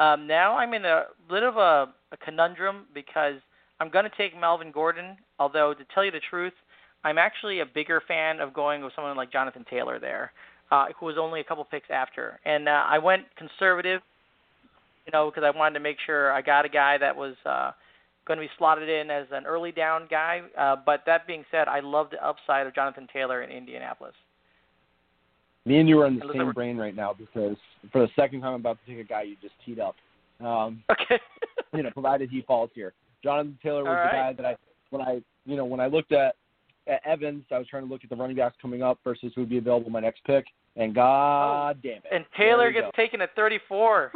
[0.01, 3.37] Um, now I'm in a bit of a, a conundrum because
[3.81, 5.17] I'm going to take Melvin Gordon.
[5.39, 6.53] Although to tell you the truth,
[7.05, 10.33] I'm actually a bigger fan of going with someone like Jonathan Taylor there,
[10.71, 12.41] uh, who was only a couple picks after.
[12.45, 14.01] And uh, I went conservative,
[15.07, 17.35] you know, because I wanted to make sure I got a guy that was.
[17.45, 17.73] Uh,
[18.29, 20.43] going to be slotted in as an early down guy.
[20.57, 24.13] Uh, but that being said, I love the upside of Jonathan Taylor in Indianapolis.
[25.65, 27.57] Me and you are in the same we're- brain right now because
[27.91, 29.97] for the second time I'm about to take a guy you just teed up.
[30.41, 31.19] Um, Okay.
[31.73, 32.93] you know, provided he falls here.
[33.23, 34.57] Jonathan Taylor was All the guy that I
[34.91, 36.37] when I you know when I looked at,
[36.87, 39.43] at Evans, I was trying to look at the running backs coming up versus who
[39.43, 43.03] would be available in my next pick, and God damn it, and Taylor gets go.
[43.03, 44.13] taken at 34.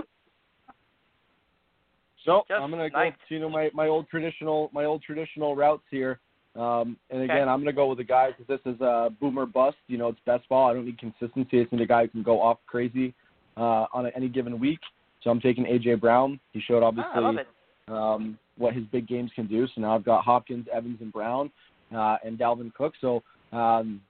[2.25, 3.13] So just I'm gonna nice.
[3.13, 6.21] go to you know my my old traditional my old traditional routes here.
[6.55, 7.25] Um, and Okay.
[7.25, 9.79] again, I'm gonna go with a guy because this is a boomer bust.
[9.89, 10.71] You know, it's best ball.
[10.71, 11.59] I don't need consistency.
[11.59, 13.15] I just need a guy who can go off crazy
[13.57, 14.81] uh, on any given week.
[15.23, 16.39] So I'm taking AJ Brown.
[16.53, 17.47] He showed obviously Ah, I love it.
[17.89, 19.67] um, what his big games can do.
[19.75, 21.51] So now I've got Hopkins, Evans, and Brown,
[21.95, 22.95] uh, and Dalvin Cook.
[23.01, 24.01] So, um,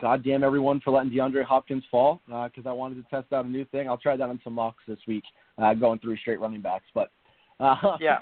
[0.00, 3.48] God damn everyone for letting DeAndre Hopkins fall because I wanted to test out a
[3.48, 3.88] new thing.
[3.88, 5.24] I'll try that on some mocks this week,
[5.58, 6.86] uh, going through straight running backs.
[6.94, 7.10] But
[7.60, 8.20] uh, Yeah.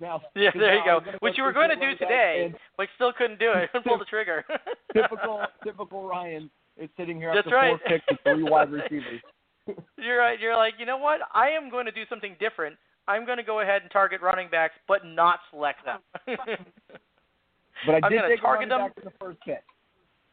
[0.00, 1.00] now, Yeah, there you go.
[1.20, 3.70] Which you were going to do today, but still couldn't do it.
[3.72, 4.44] Couldn't pull the trigger.
[4.92, 7.78] typical, typical Ryan is sitting here That's after right.
[7.78, 9.20] four picks with three wide receivers.
[9.98, 10.40] You're right.
[10.40, 11.20] You're like, you know what?
[11.32, 12.76] I am going to do something different.
[13.06, 16.00] I'm going to go ahead and target running backs, but not select them.
[17.86, 18.80] But I did take target them.
[18.80, 19.64] back in the first pick.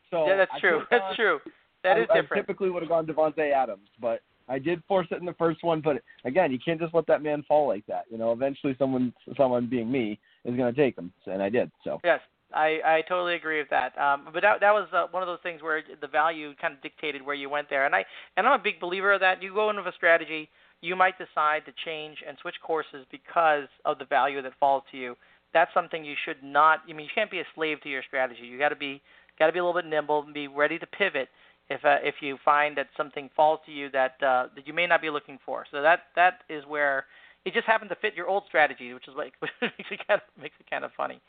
[0.09, 0.81] So yeah, that's I true.
[0.91, 1.39] That's gone- true.
[1.83, 2.45] That I, is I different.
[2.45, 5.81] typically would have gone Davante Adams, but I did force it in the first one,
[5.81, 8.03] but again, you can't just let that man fall like that.
[8.11, 11.71] You know, eventually someone, someone being me, is going to take him, and I did.
[11.83, 12.19] So yes,
[12.53, 13.97] I, I totally agree with that.
[13.97, 16.81] Um, but that that was uh, one of those things where the value kind of
[16.81, 18.05] dictated where you went there, and I
[18.37, 19.41] and I'm a big believer of that.
[19.41, 20.49] You go into a strategy,
[20.81, 24.97] you might decide to change and switch courses because of the value that falls to
[24.97, 25.15] you.
[25.53, 26.79] That's something you should not.
[26.89, 28.43] I mean, you can't be a slave to your strategy.
[28.43, 29.01] You got to be
[29.37, 31.29] got to be a little bit nimble and be ready to pivot
[31.69, 34.87] if uh, if you find that something falls to you that uh, that you may
[34.87, 35.65] not be looking for.
[35.71, 37.05] So that that is where
[37.45, 40.21] it just happened to fit your old strategy, which is like which makes it kind
[40.21, 41.21] of makes it kind of funny.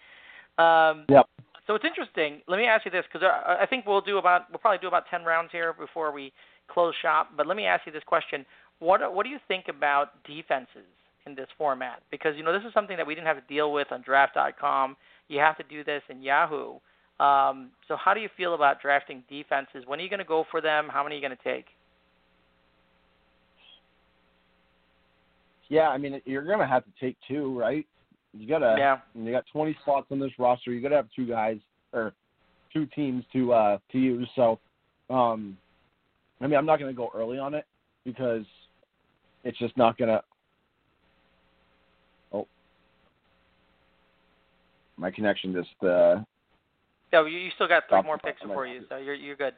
[0.58, 1.26] Um, yep.
[1.66, 2.40] So it's interesting.
[2.48, 4.88] Let me ask you this because I, I think we'll do about we'll probably do
[4.88, 6.32] about ten rounds here before we
[6.68, 7.30] close shop.
[7.36, 8.44] But let me ask you this question:
[8.82, 10.90] What what do you think about defenses
[11.24, 12.02] in this format?
[12.10, 14.96] Because you know this is something that we didn't have to deal with on Draft.com.
[15.28, 16.78] You have to do this in Yahoo.
[17.20, 19.84] Um, so how do you feel about drafting defenses?
[19.86, 20.88] When are you going to go for them?
[20.90, 21.66] How many are you going to take?
[25.68, 27.86] Yeah, I mean you're going to have to take two, right?
[28.34, 28.74] You gotta.
[28.78, 28.98] Yeah.
[29.14, 30.72] You got 20 spots on this roster.
[30.72, 31.58] You gotta have two guys
[31.92, 32.14] or
[32.72, 34.28] two teams to uh to use.
[34.34, 34.58] So,
[35.10, 35.56] um,
[36.40, 37.66] I mean, I'm not gonna go early on it
[38.04, 38.44] because
[39.44, 40.22] it's just not gonna.
[42.32, 42.46] Oh,
[44.96, 45.82] my connection just.
[45.82, 46.20] uh
[47.12, 49.54] Yeah, you, you still got three more picks before you, so you're you're good.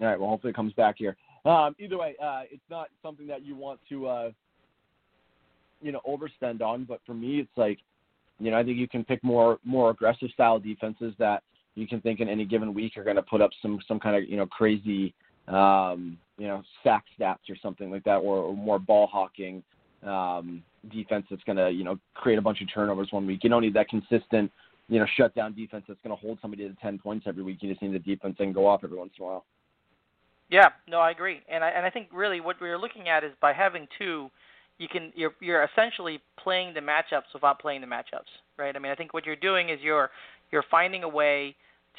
[0.00, 0.18] All right.
[0.18, 1.16] Well, hopefully it comes back here.
[1.44, 4.06] Um, either way, uh, it's not something that you want to.
[4.06, 4.30] uh
[5.80, 6.84] you know overspend on.
[6.84, 7.78] But for me, it's like,
[8.38, 11.42] you know, I think you can pick more more aggressive style defenses that
[11.74, 14.16] you can think in any given week are going to put up some some kind
[14.16, 15.14] of you know crazy
[15.48, 19.62] um, you know sack stats or something like that, or, or more ball hawking
[20.06, 23.40] um, defense that's going to you know create a bunch of turnovers one week.
[23.44, 24.50] You don't need that consistent
[24.88, 27.58] you know shut down defense that's going to hold somebody to ten points every week.
[27.60, 29.44] You just need the defense that can go off every once in a while.
[30.50, 33.32] Yeah, no, I agree, and I and I think really what we're looking at is
[33.42, 34.30] by having two
[34.78, 38.74] you can you're you're essentially playing the matchups without playing the matchups, right?
[38.74, 40.08] I mean, I think what you're doing is you're
[40.50, 41.54] you're finding a way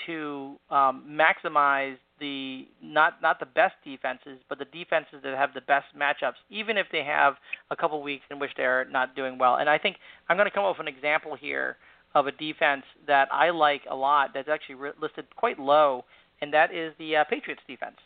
[0.05, 5.61] to um, maximize the not not the best defenses, but the defenses that have the
[5.61, 7.35] best matchups, even if they have
[7.71, 9.55] a couple weeks in which they're not doing well.
[9.55, 9.97] And I think
[10.29, 11.77] I'm going to come up with an example here
[12.13, 16.05] of a defense that I like a lot that's actually re- listed quite low,
[16.41, 17.97] and that is the uh, Patriots defense.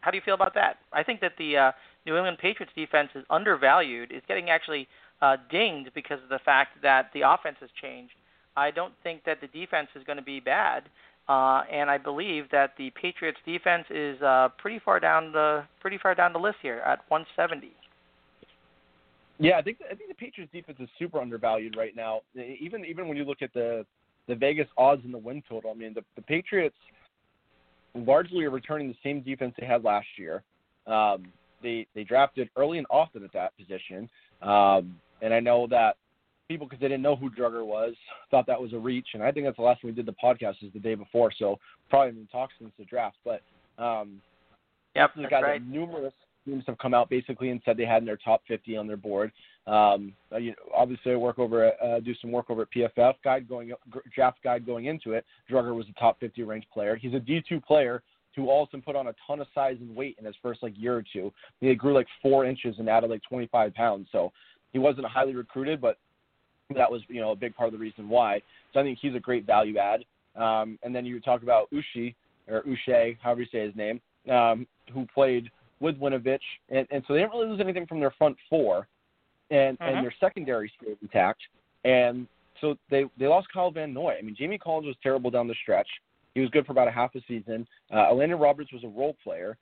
[0.00, 0.78] How do you feel about that?
[0.92, 1.72] I think that the uh,
[2.06, 4.10] New England Patriots defense is undervalued.
[4.10, 4.88] It's getting actually
[5.20, 8.14] uh, dinged because of the fact that the offense has changed.
[8.56, 10.84] I don't think that the defense is going to be bad,
[11.30, 15.96] uh, and I believe that the Patriots defense is uh, pretty far down the pretty
[15.96, 17.72] far down the list here at 170.
[19.38, 22.22] Yeah, I think I think the Patriots defense is super undervalued right now.
[22.34, 23.86] Even even when you look at the
[24.26, 26.76] the Vegas odds and the win total, I mean the the Patriots
[27.94, 30.42] largely are returning the same defense they had last year.
[30.88, 31.26] Um,
[31.62, 34.10] they they drafted early and often at that position,
[34.42, 35.94] um, and I know that
[36.50, 37.94] people because they didn't know who Dugger was
[38.28, 40.16] thought that was a reach, and I think that's the last time we did the
[40.22, 43.18] podcast is the day before, so probably been talked since the draft.
[43.24, 43.42] But
[43.78, 44.20] um,
[44.96, 45.64] yep, got right.
[45.64, 46.12] numerous
[46.44, 48.96] teams have come out basically and said they had in their top 50 on their
[48.96, 49.30] board.
[49.68, 52.68] Um, uh, you know, obviously, I work over at, uh, do some work over at
[52.76, 53.72] PFF guide going
[54.12, 55.24] draft guide going into it.
[55.48, 56.96] Dugger was a top 50 ranked player.
[56.96, 58.02] He's a D2 player
[58.34, 60.96] who also put on a ton of size and weight in his first like year
[60.96, 61.32] or two.
[61.60, 64.08] He grew like four inches and added like 25 pounds.
[64.10, 64.32] So
[64.72, 65.98] he wasn't highly recruited, but
[66.76, 68.42] that was you know a big part of the reason why.
[68.72, 70.04] So I think he's a great value add.
[70.36, 72.14] Um, and then you talk about Ushi
[72.48, 77.14] or Uche, however you say his name, um, who played with Winovich, and, and so
[77.14, 78.86] they didn't really lose anything from their front four,
[79.50, 79.96] and mm-hmm.
[79.96, 81.40] and their secondary stayed intact.
[81.84, 82.26] And
[82.60, 84.16] so they they lost Kyle Van Noy.
[84.18, 85.88] I mean, Jamie Collins was terrible down the stretch.
[86.34, 87.66] He was good for about a half a season.
[87.90, 89.56] Uh, Elandon Roberts was a role player,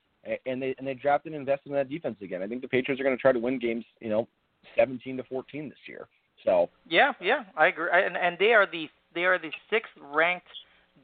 [0.45, 2.43] and they and they drafted and invested in that defense again.
[2.43, 4.29] I think the Patriots are going to try to win games, you know,
[4.77, 6.09] 17 to 14 this year.
[6.45, 7.89] So yeah, yeah, I agree.
[7.93, 10.47] And and they are the they are the sixth ranked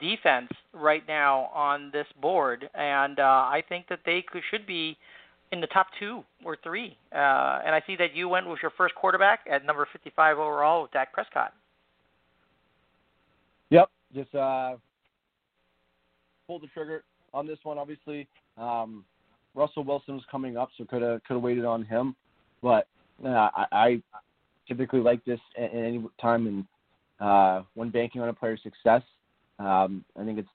[0.01, 4.97] defense right now on this board, and uh, I think that they could, should be
[5.53, 6.97] in the top two or three.
[7.13, 10.83] Uh, and I see that you went with your first quarterback at number 55 overall
[10.83, 11.53] with Dak Prescott.
[13.71, 14.77] Yep, just uh,
[16.47, 17.79] pulled the trigger on this one.
[17.79, 18.27] Obviously,
[18.59, 19.05] um,
[19.55, 22.15] Russell Wilson was coming up, so could have could have waited on him.
[22.63, 22.87] But
[23.25, 24.03] uh, I, I
[24.67, 26.65] typically like this at, at any time, and
[27.21, 29.03] uh, when banking on a player's success,
[29.59, 30.49] um, I think it's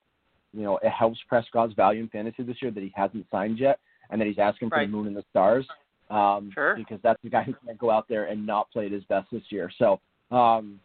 [0.53, 3.79] you know it helps Prescott's value in fantasy this year that he hasn't signed yet,
[4.09, 4.87] and that he's asking for right.
[4.89, 5.65] the moon and the stars.
[6.09, 6.75] Um, sure.
[6.75, 9.27] Because that's the guy who can't go out there and not play at his best
[9.31, 9.69] this year.
[9.77, 9.99] So
[10.31, 10.79] um,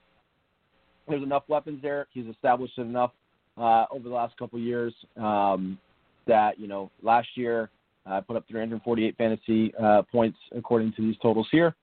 [1.08, 2.06] there's enough weapons there.
[2.12, 3.12] He's established enough
[3.56, 5.78] uh, over the last couple of years um,
[6.26, 7.70] that you know last year
[8.06, 11.74] Uh, put up 348 fantasy uh, points according to these totals here.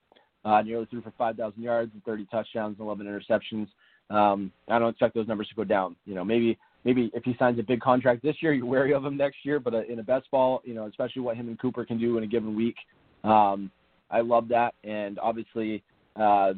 [0.44, 3.68] Uh, nearly threw for 5,000 yards and 30 touchdowns and 11 interceptions.
[4.10, 5.96] Um, I don't expect those numbers to go down.
[6.06, 9.06] You know, maybe maybe if he signs a big contract this year, you're wary of
[9.06, 9.60] him next year.
[9.60, 12.18] But uh, in a best ball, you know, especially what him and Cooper can do
[12.18, 12.76] in a given week,
[13.24, 13.72] um,
[14.10, 14.74] I love that.
[14.84, 15.84] And obviously,
[16.16, 16.54] uh,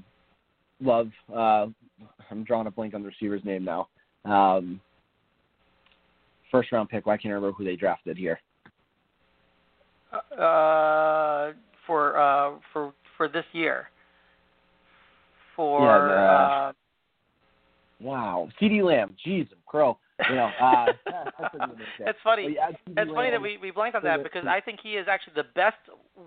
[0.82, 1.10] love.
[1.34, 1.68] Uh,
[2.32, 3.88] I'm drawing a blank on the receiver's name now.
[4.26, 4.82] Um,
[6.52, 7.06] first round pick.
[7.06, 8.40] Can't I remember who they drafted here?
[10.14, 11.52] Uh,
[11.86, 13.89] for uh, for for this year.
[15.55, 16.74] For Yeah, the- uh,
[17.99, 19.15] Wow, CeeDee Lamb.
[19.26, 19.97] Jeez, crow.
[20.28, 21.86] You know, uh, that's a good mistake.
[21.99, 22.55] it's funny.
[22.55, 22.71] Yeah.
[22.97, 25.47] It's funny that we we blanked on that because I think he is actually the
[25.55, 25.78] best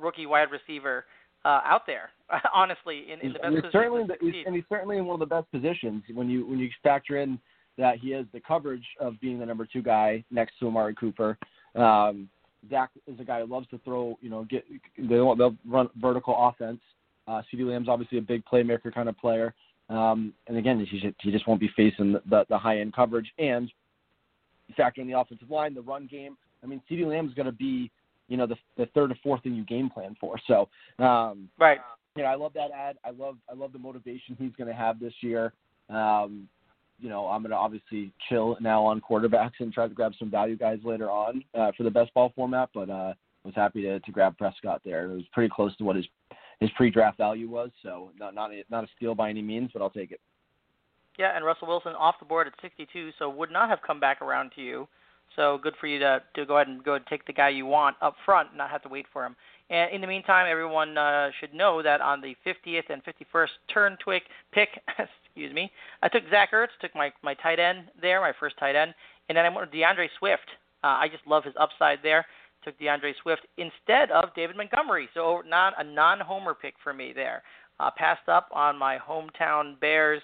[0.01, 1.05] rookie wide receiver
[1.45, 2.11] uh, out there.
[2.55, 5.21] Honestly, in, in the best position certainly to the, he's, and he's certainly in one
[5.21, 7.39] of the best positions when you when you factor in
[7.77, 11.37] that he has the coverage of being the number two guy next to Amari Cooper.
[11.75, 12.31] Um,
[12.71, 14.19] Dak is a guy who loves to throw.
[14.21, 14.65] You know, get
[14.99, 16.81] they'll, they'll run vertical offense.
[17.29, 19.55] Uh, CeeDee Lamb's obviously a big playmaker kind of player.
[19.89, 22.95] Um, and again, he just, he just won't be facing the, the, the high end
[22.95, 23.71] coverage and
[24.69, 26.37] you factor in the offensive line, the run game.
[26.63, 27.91] I mean, CeeDee Lamb's going to be,
[28.29, 30.37] you know, the, the third or fourth thing you game plan for.
[30.47, 31.79] So, um, right.
[32.17, 32.97] you know, I love that ad.
[33.05, 35.53] I love I love the motivation he's going to have this year.
[35.89, 36.49] Um,
[36.99, 40.31] you know, I'm going to obviously chill now on quarterbacks and try to grab some
[40.31, 42.71] value guys later on uh, for the best ball format.
[42.75, 43.15] But uh,
[43.47, 45.11] was happy to, to grab Prescott there.
[45.11, 46.07] It was pretty close to what his
[46.61, 47.71] his pre-draft value was.
[47.83, 50.21] So not not a, not a steal by any means, but I'll take it.
[51.19, 54.21] Yeah, and Russell Wilson off the board at 62, so would not have come back
[54.21, 54.87] around to you.
[55.35, 57.67] So good for you to to go ahead and go and take the guy you
[57.67, 59.37] want up front, and not have to wait for him.
[59.71, 63.97] And in the meantime, everyone uh, should know that on the 50th and 51st turn
[64.03, 64.23] twick
[64.53, 64.69] pick,
[65.37, 65.71] excuse me,
[66.03, 68.95] I took Zach Ertz, took my my tight end there, my first tight end,
[69.29, 70.49] and then I went with D'Andre Swift.
[70.83, 72.25] Uh, I just love his upside there.
[72.65, 77.43] Took D'Andre Swift instead of David Montgomery, so not a non-homer pick for me there.
[77.79, 80.23] Uh, passed up on my hometown Bears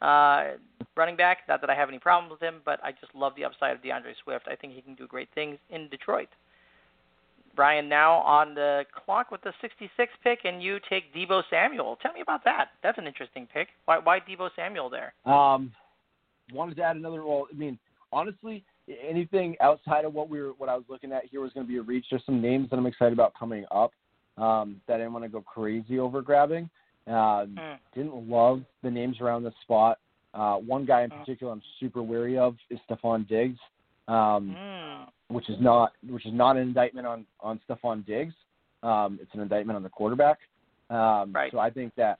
[0.00, 0.52] uh,
[0.96, 1.38] running back.
[1.46, 3.82] Not that I have any problems with him, but I just love the upside of
[3.82, 4.46] D'Andre Swift.
[4.50, 6.28] I think he can do great things in Detroit.
[7.54, 11.96] Brian, now on the clock with the 66 pick, and you take Deebo Samuel.
[12.02, 12.70] Tell me about that.
[12.82, 13.68] That's an interesting pick.
[13.84, 15.14] Why, why Deebo Samuel there?
[15.24, 15.72] Um,
[16.52, 17.24] wanted to add another.
[17.24, 17.78] Well, I mean,
[18.12, 18.64] honestly,
[19.06, 21.72] anything outside of what we were, what I was looking at here was going to
[21.72, 22.06] be a reach.
[22.10, 23.92] There's some names that I'm excited about coming up
[24.36, 26.68] um, that I didn't want to go crazy over grabbing.
[27.06, 27.74] Uh, Hmm.
[27.94, 29.98] didn't love the names around the spot.
[30.32, 31.18] Uh, one guy in Hmm.
[31.18, 33.60] particular I'm super wary of is Stefon Diggs,
[34.08, 34.73] um, Mm.
[35.28, 38.34] Which is not which is not an indictment on on Stefon Diggs.
[38.82, 40.38] Um, it's an indictment on the quarterback.
[40.90, 41.50] Um, Right.
[41.50, 42.18] So I think that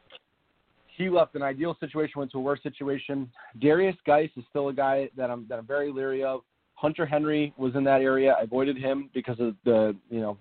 [0.96, 3.30] he left an ideal situation, went to a worse situation.
[3.60, 6.40] Derrius Guice is still a guy that I'm that I'm very leery of.
[6.76, 8.36] Hunter Henry was in that area.
[8.38, 10.38] I avoided him because of the you know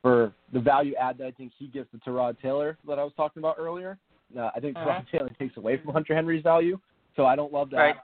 [0.00, 3.12] for the value add that I think he gives to Tyrod Taylor that I was
[3.16, 3.98] talking about earlier.
[4.36, 4.88] Uh, I think Uh-huh.
[4.88, 6.78] Tyrod Taylor takes away from Hunter Henry's value,
[7.16, 7.76] so I don't love that.
[7.76, 7.96] Right.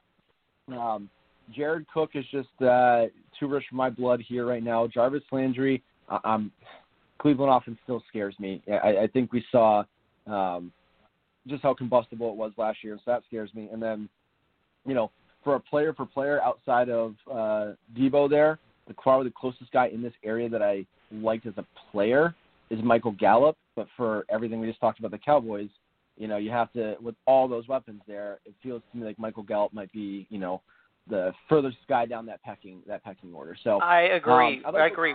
[0.94, 1.08] Um,
[1.52, 3.06] Jared Cook is just uh,
[3.38, 4.86] too rich for my blood here right now.
[4.86, 5.82] Jarvis Landry,
[6.24, 6.50] I'm
[7.18, 8.62] Cleveland offense still scares me.
[8.70, 9.84] I, I think we saw
[10.26, 10.72] um,
[11.46, 13.68] just how combustible it was last year, so that scares me.
[13.72, 14.08] And then,
[14.86, 15.10] you know,
[15.42, 19.88] for a player for player outside of uh, Deebo, there, the probably the closest guy
[19.88, 22.34] in this area that I liked as a player
[22.70, 23.56] is Michael Gallup.
[23.76, 25.68] But for everything we just talked about the Cowboys,
[26.16, 28.38] you know, you have to with all those weapons there.
[28.44, 30.62] It feels to me like Michael Gallup might be, you know,
[31.08, 33.56] the furthest guy down that pecking that pecking order.
[33.62, 34.62] So I agree.
[34.64, 35.14] Um, I to- agree.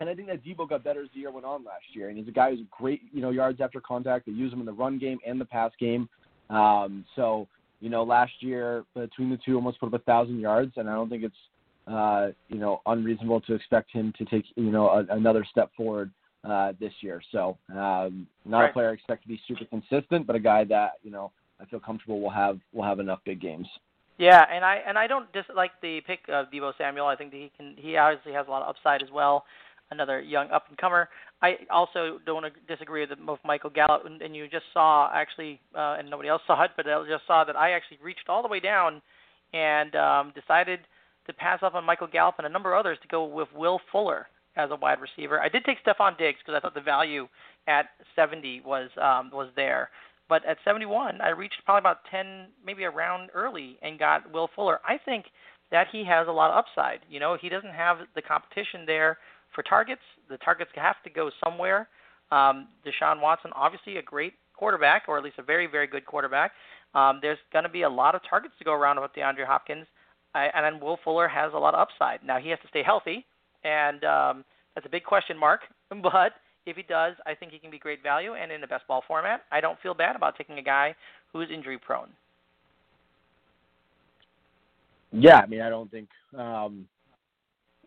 [0.00, 2.08] and I think that Deebo got better as the year went on last year.
[2.08, 4.26] And he's a guy who's great, you know, yards after contact.
[4.26, 6.08] They use him in the run game and the pass game.
[6.48, 7.46] Um, so,
[7.80, 10.94] you know, last year between the two, almost put up a thousand yards, and I
[10.94, 11.36] don't think it's,
[11.86, 16.10] uh, you know, unreasonable to expect him to take, you know, a, another step forward
[16.44, 17.22] uh, this year.
[17.32, 18.70] So, um, not Right.
[18.70, 21.30] a player I expect to be super consistent, but a guy that, you know,
[21.60, 23.68] I feel comfortable will have will have enough big games.
[24.20, 27.06] Yeah, and I and I don't dislike the pick of Deebo Samuel.
[27.06, 27.74] I think that he can.
[27.78, 29.44] He obviously has a lot of upside as well.
[29.90, 31.08] Another young up and comer.
[31.40, 35.96] I also don't disagree with, with Michael Gallup, and, and you just saw actually, uh,
[35.98, 38.48] and nobody else saw it, but I just saw that I actually reached all the
[38.48, 39.00] way down
[39.54, 40.80] and um, decided
[41.26, 43.80] to pass up on Michael Gallup and a number of others to go with Will
[43.90, 45.40] Fuller as a wide receiver.
[45.40, 47.26] I did take Stefon Diggs because I thought the value
[47.66, 49.88] at 70 was um, was there.
[50.30, 54.48] But at 71, I reached probably about 10, maybe a round early, and got Will
[54.54, 54.80] Fuller.
[54.86, 55.24] I think
[55.72, 57.00] that he has a lot of upside.
[57.10, 59.18] You know, he doesn't have the competition there
[59.52, 60.00] for targets.
[60.28, 61.88] The targets have to go somewhere.
[62.30, 66.52] Um, Deshaun Watson, obviously a great quarterback, or at least a very, very good quarterback.
[66.94, 69.86] Um, there's going to be a lot of targets to go around with DeAndre Hopkins,
[70.34, 72.24] I, and then Will Fuller has a lot of upside.
[72.24, 73.26] Now he has to stay healthy,
[73.64, 75.62] and um, that's a big question mark.
[76.02, 76.34] But
[76.66, 78.34] if he does, I think he can be great value.
[78.34, 80.94] And in the best ball format, I don't feel bad about taking a guy
[81.32, 82.08] who is injury prone.
[85.12, 86.08] Yeah, I mean, I don't think
[86.38, 86.86] um,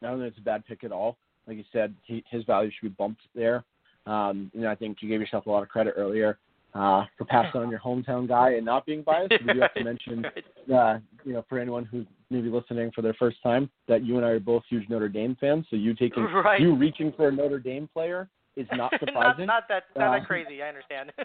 [0.02, 1.18] I don't think it's a bad pick at all.
[1.48, 3.64] Like you said, he, his value should be bumped there.
[4.06, 6.38] Um, you know, I think you gave yourself a lot of credit earlier
[6.74, 9.34] uh, for passing on your hometown guy and not being biased.
[9.46, 10.26] We do have to mention,
[10.74, 14.26] uh, you know, for anyone who's maybe listening for their first time, that you and
[14.26, 15.66] I are both huge Notre Dame fans.
[15.70, 16.60] So you taking right.
[16.60, 19.45] you reaching for a Notre Dame player is not surprising.
[19.45, 20.62] not, not that not Uh, that crazy.
[20.62, 21.12] I understand.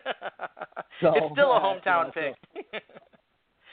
[1.00, 2.32] So, it's still a hometown know,
[2.72, 2.82] pick.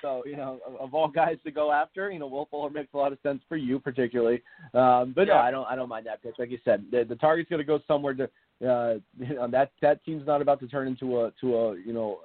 [0.01, 2.93] So you know, of, of all guys to go after, you know, Will Fuller makes
[2.93, 4.43] a lot of sense for you particularly.
[4.75, 5.65] Um, but no, I don't.
[5.65, 6.37] I don't mind that pick.
[6.37, 8.13] Like you said, the, the target's going to go somewhere.
[8.13, 8.23] To
[8.69, 11.93] uh, you know, that that team's not about to turn into a to a you
[11.93, 12.19] know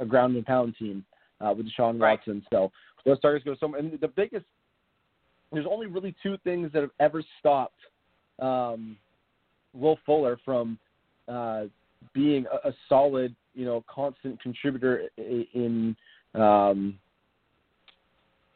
[0.00, 1.04] a ground and pound team
[1.42, 2.18] uh, with Deshaun Right.
[2.18, 2.42] Watson.
[2.50, 2.70] So
[3.04, 3.80] those targets go somewhere.
[3.80, 4.46] And the biggest,
[5.52, 7.80] there's only really two things that have ever stopped
[8.38, 8.96] um,
[9.74, 10.78] Will Fuller from
[11.28, 11.64] uh,
[12.14, 15.96] being a, a solid, you know, constant contributor in
[16.34, 16.98] um,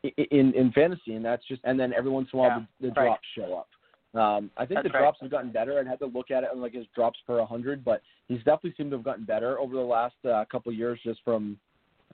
[0.02, 2.86] in in fantasy, and that's just and then every once in a while Yeah, the,
[2.88, 3.06] the right.
[3.06, 3.68] drops show up.
[4.14, 5.00] Um, I think That's the right.
[5.00, 5.78] drops have gotten better.
[5.78, 8.74] I'd have to look at it on like his drops per hundred, but he's definitely
[8.76, 11.56] seemed to have gotten better over the last uh, couple of years, just from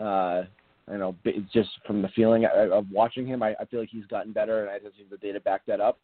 [0.01, 0.47] uh, I
[0.87, 1.15] don't know,
[1.53, 3.43] just from the feeling of of watching him.
[3.43, 5.81] I, I feel like he's gotten better, and I just think the data back that
[5.81, 5.99] up.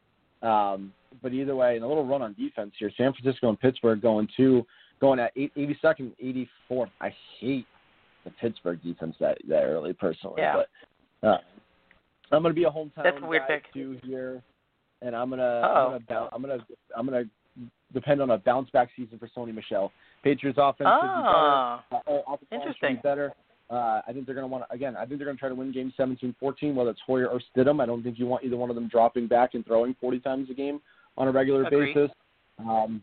[0.45, 0.93] Um,
[1.23, 2.91] but either way, and a little run on defense here.
[2.97, 4.67] San Francisco and Pittsburgh going two,
[5.01, 6.13] going at 82nd,
[6.71, 6.91] 84th.
[7.01, 7.67] I hate
[8.25, 10.63] the Pittsburgh defense that that early personally, Yeah.
[11.23, 11.39] but uh,
[12.33, 13.73] I'm gonna be a hometown That's a weird guy pick.
[13.73, 14.43] too here,
[15.03, 15.85] and I'm gonna Uh-oh.
[15.87, 16.67] I'm gonna, boun- I'm gonna
[16.97, 17.25] I'm gonna
[17.93, 19.93] depend on a bounce back season for Sony Michel.
[20.23, 21.29] Patriots offense should be better.
[21.29, 22.95] Uh, offensive line should Interesting.
[22.97, 23.33] be better.
[23.71, 24.97] Uh, I think they're going to want to again.
[24.97, 27.81] I think they're going to try to win game 17-14, whether it's Hoyer or Stidham.
[27.81, 30.51] I don't think you want either one of them dropping back and throwing 40 times
[30.51, 30.81] a game
[31.17, 31.95] on a regular Agreed.
[31.95, 32.11] basis.
[32.59, 33.03] Um,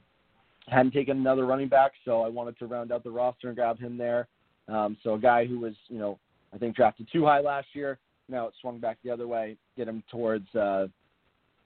[0.68, 3.80] hadn't taken another running back, so I wanted to round out the roster and grab
[3.80, 4.28] him there.
[4.68, 6.20] Um, so a guy who was, you know,
[6.54, 7.98] I think drafted too high last year.
[8.30, 10.88] Now it swung back the other way, get him towards uh,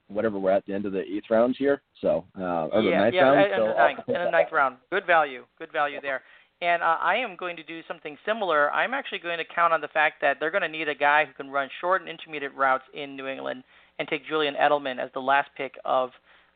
[0.07, 1.81] whatever we're at the end of the eighth round here.
[2.01, 3.39] So uh, or the yeah, ninth yeah, round.
[3.39, 4.77] in so the ninth, the ninth round.
[4.91, 6.21] Good value, good value there.
[6.61, 8.71] And uh, I am going to do something similar.
[8.71, 11.25] I'm actually going to count on the fact that they're going to need a guy
[11.25, 13.63] who can run short and intermediate routes in New England,
[13.99, 16.11] and take Julian Edelman as the last pick of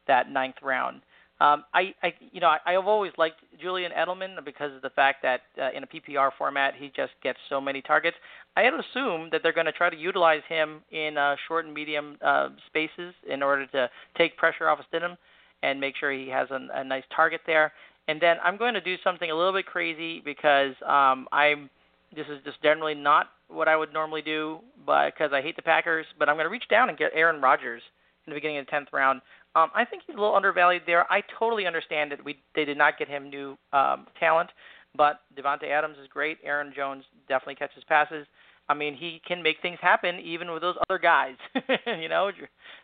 [0.07, 1.01] that ninth round.
[1.41, 5.21] Um, I, I, you know, I, I've always liked Julian Edelman because of the fact
[5.23, 8.17] that uh, in a PPR format he just gets so many targets.
[8.57, 11.73] I had assumed that they're going to try to utilize him in uh, short and
[11.73, 15.15] medium uh, spaces in order to take pressure off of Stidham
[15.63, 17.71] and make sure he has a nice target there.
[18.09, 21.69] And then I'm going to do something a little bit crazy because um, I'm.
[22.15, 25.61] This is just generally not what I would normally do, but because I hate the
[25.61, 26.07] Packers.
[26.17, 27.83] But I'm going to reach down and get Aaron Rodgers
[28.25, 29.21] in the beginning of the tenth round.
[29.55, 31.11] Um, I think he's a little undervalued there.
[31.11, 34.49] I totally understand that we they did not get him new um, talent,
[34.97, 36.39] but Davante Adams is great.
[36.43, 38.25] Aaron Jones definitely catches passes.
[38.69, 41.35] I mean, he can make things happen even with those other guys.
[41.85, 42.31] you know,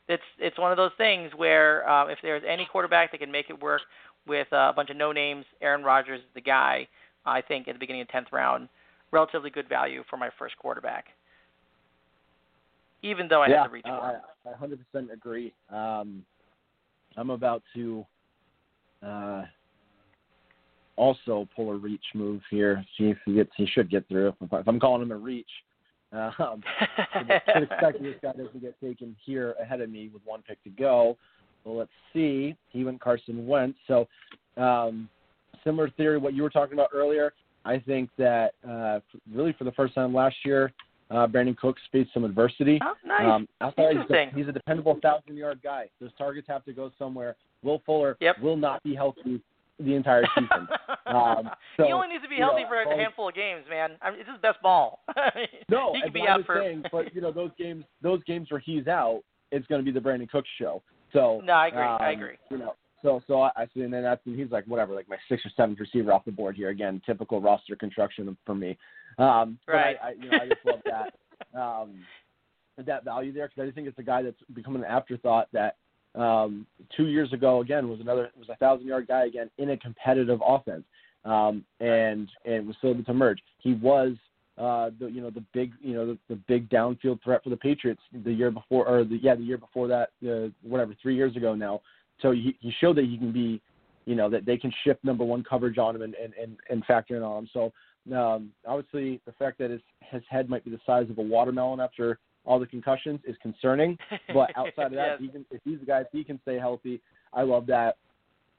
[0.08, 3.50] it's it's one of those things where uh, if there's any quarterback that can make
[3.50, 3.82] it work
[4.28, 6.88] with a bunch of no names, Aaron Rodgers is the guy.
[7.26, 8.70] I think at the beginning of the tenth round,
[9.12, 11.06] relatively good value for my first quarterback.
[13.02, 14.22] Even though I yeah, have to reach uh, for him.
[14.46, 15.54] I, I 100% agree.
[15.72, 16.26] Um,
[17.18, 18.06] I'm about to
[19.06, 19.44] uh,
[20.96, 22.84] also pull a reach move here.
[22.98, 23.52] See if he gets.
[23.56, 24.30] He should get through.
[24.30, 25.50] If, if I'm calling him a reach,
[26.12, 26.64] um,
[27.54, 30.70] should expect this guy doesn't get taken here ahead of me with one pick to
[30.70, 31.18] go.
[31.66, 32.56] Well, let's see.
[32.70, 33.78] He went Carson Wentz.
[33.88, 34.08] So,
[34.58, 35.10] um,
[35.64, 37.34] similar theory what you were talking about earlier.
[37.66, 39.00] I think that uh,
[39.34, 40.72] really for the first time last year,
[41.10, 42.80] uh, Brandin Cooks faced some adversity.
[42.84, 43.26] oh, nice.
[43.26, 44.30] Um, outside, he's, Interesting.
[44.34, 45.90] a, he's a dependable thousand yard guy.
[46.00, 47.36] Those targets have to go somewhere.
[47.64, 48.40] Will Fuller Yep.
[48.42, 49.42] will not be healthy
[49.80, 50.68] the entire season.
[51.08, 53.92] Um, so, he only needs to be healthy know, for a handful of games, man.
[54.02, 55.02] I mean, it's his best ball.
[55.70, 56.60] no, he could be out for.
[56.60, 59.92] saying, but you know those games, those games where he's out, it's going to be
[59.92, 60.82] the Brandin Cooks show.
[61.16, 61.80] So no, I agree.
[61.82, 62.36] I um, agree.
[62.52, 65.08] You know, so so I I see, and then that's and he's like whatever, like
[65.08, 67.02] my sixth or seventh receiver off the board here again.
[67.06, 68.78] Typical roster construction for me.
[69.18, 71.14] Um, but I, I, you know, I just love that
[71.60, 72.04] um,
[72.86, 75.78] that value there because I just think it's a guy that's become an afterthought that
[76.16, 79.78] um, two years ago again was another was a thousand yard guy again in a
[79.78, 80.84] competitive offense,
[81.24, 83.40] um, and and was still able to merge.
[83.60, 84.16] He was.
[84.58, 87.58] Uh, the you know the big you know the, the big downfield threat for the
[87.58, 91.36] Patriots the year before or the yeah the year before that uh, whatever three years
[91.36, 91.82] ago now
[92.22, 93.62] so he, he showed that he can be,
[94.06, 96.86] you know, that they can shift number one coverage on him and, and, and, and
[96.86, 97.50] factor in on him.
[97.54, 97.74] So
[98.16, 101.80] um, obviously the fact that his, his head might be the size of a watermelon
[101.80, 103.98] after all the concussions is concerning.
[104.34, 105.20] But outside of that, yes.
[105.20, 107.02] he can, if he's a guy, if he can stay healthy,
[107.34, 107.98] I love that.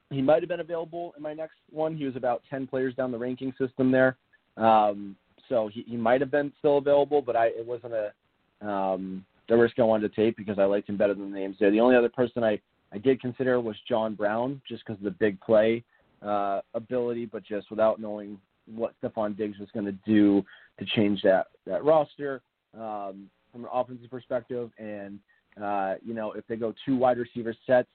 [0.09, 1.95] He might have been available in my next one.
[1.95, 4.15] He was about 10 players down the ranking system there.
[4.55, 5.15] Um,
[5.49, 9.55] so he, he might have been still available, but I it wasn't a um, the
[9.55, 11.71] risk I wanted to take because I liked him better than the names there.
[11.71, 12.59] The only other person I,
[12.91, 15.83] I did consider was John Brown, just because of the big play
[16.21, 20.43] uh, ability, but just without knowing what Stefon Diggs was going to do
[20.79, 22.41] to change that that roster
[22.75, 24.71] um, from an offensive perspective.
[24.77, 25.19] And
[25.61, 27.89] uh, you know, if they go two wide receiver sets,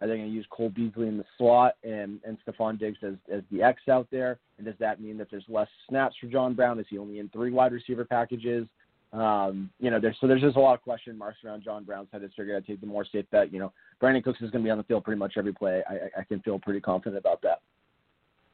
[0.00, 3.14] are they going to use Cole Beasley in the slot and and Stefon Diggs as
[3.32, 4.38] as the X out there?
[4.56, 6.78] And does that mean that there's less snaps for John Brown?
[6.78, 8.66] Is he only in three wide receiver packages?
[9.12, 12.08] Um, you know, there's so there's just a lot of question marks around John Brown's
[12.12, 12.22] head.
[12.22, 13.52] I figured I'd take the more safe bet.
[13.52, 13.72] You know,
[14.02, 15.82] Brandin Cooks is going to be on the field pretty much every play.
[15.88, 17.60] I, I- I can feel pretty confident about that.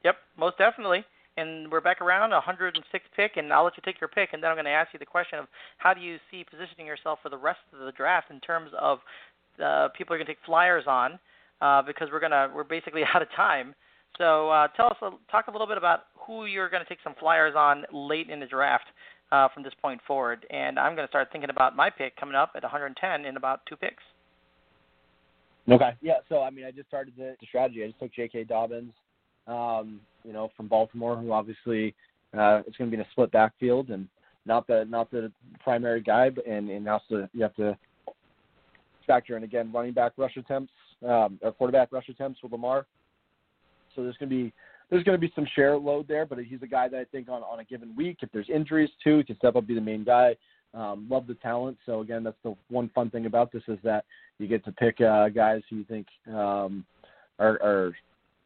[0.05, 1.05] Yep, most definitely.
[1.37, 4.51] And we're back around 106 pick, and I'll let you take your pick, and then
[4.51, 5.47] I'm going to ask you the question of
[5.79, 9.01] how do you see positioning yourself for the rest of the draft in terms of
[9.63, 11.19] uh, people are going to take flyers on,
[11.61, 13.75] uh, because we're gonna we're basically out of time.
[14.19, 14.97] So uh, tell us,
[15.31, 18.39] talk a little bit about who you're going to take some flyers on late in
[18.39, 18.85] the draft
[19.33, 20.47] uh, from this point forward.
[20.51, 23.61] And I'm going to start thinking about my pick coming up at 110 in about
[23.69, 24.03] two picks.
[25.69, 25.91] Okay.
[26.01, 26.19] Yeah.
[26.29, 27.83] So I mean, I just started the, the strategy.
[27.83, 28.45] I just took J.K.
[28.45, 28.93] Dobbins,
[29.47, 31.95] um, you know, from Baltimore, who obviously
[32.39, 34.07] uh, it's going to be in a split backfield and
[34.47, 37.77] not the not the primary guy, but and and also you have to
[39.07, 40.73] factor in again running back rush attempts
[41.07, 42.87] um, or quarterback rush attempts with Lamar.
[43.95, 44.53] So there's going to be
[44.91, 47.29] there's going to be some share load there, but he's a guy that I think
[47.29, 49.81] on on a given week, if there's injuries too, he can step up be the
[49.81, 50.37] main guy.
[50.75, 51.79] Um, love the talent.
[51.87, 54.05] So again, that's the one fun thing about this is that
[54.39, 56.85] you get to pick uh, guys who you think um,
[57.39, 57.93] are, are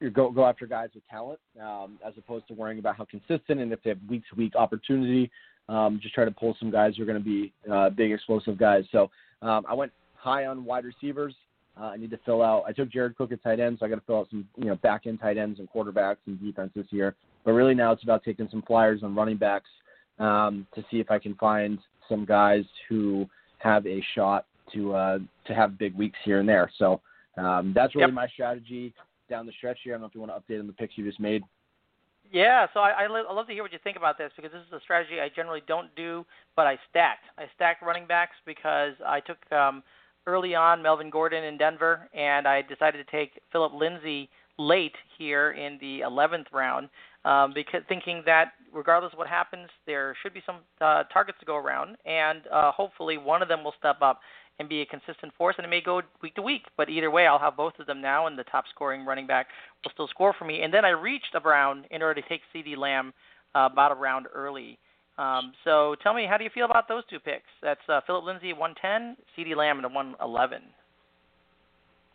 [0.01, 3.61] you go go after guys with talent um, as opposed to worrying about how consistent
[3.61, 5.31] and if they have week to week opportunity.
[5.69, 8.57] Um, just try to pull some guys who are going to be uh, big explosive
[8.57, 8.85] guys.
[8.91, 9.11] So
[9.43, 11.35] um, I went high on wide receivers.
[11.81, 12.64] Uh, I need to fill out.
[12.66, 14.66] I took Jared Cook at tight end, so I got to fill out some you
[14.66, 17.14] know back end tight ends and quarterbacks and defense this year.
[17.45, 19.70] But really now it's about taking some flyers on running backs
[20.18, 25.18] um, to see if I can find some guys who have a shot to uh,
[25.47, 26.70] to have big weeks here and there.
[26.79, 27.01] So
[27.37, 28.14] um, that's really Yep.
[28.14, 28.93] my strategy
[29.31, 29.95] down the stretch here.
[29.95, 31.45] I don't know if you want to update on the picks you just made.
[32.31, 34.61] Yeah, so I, I, I love to hear what you think about this because this
[34.66, 36.26] is a strategy I generally don't do,
[36.57, 37.24] but I stacked.
[37.39, 39.83] I stacked running backs because I took um,
[40.29, 45.53] early on Melvin Gordon in Denver, and I decided to take Philip Lindsay late here
[45.53, 46.91] in the 11th round,
[47.24, 51.47] um, because thinking that regardless of what happens, there should be some uh, targets to
[51.47, 54.20] go around, and uh, hopefully one of them will step up
[54.59, 56.62] and be a consistent force, and it may go week to week.
[56.76, 59.47] But either way, I'll have both of them now, and the top scoring running back
[59.83, 60.62] will still score for me.
[60.62, 63.14] And then I reached a Brown in order to take CeeDee Lamb
[63.55, 64.79] uh, about a round early.
[65.19, 67.51] Um, so tell me, how do you feel about those two picks?
[67.61, 70.62] That's uh, Philip Lindsay at 110, CeeDee Lamb at 111.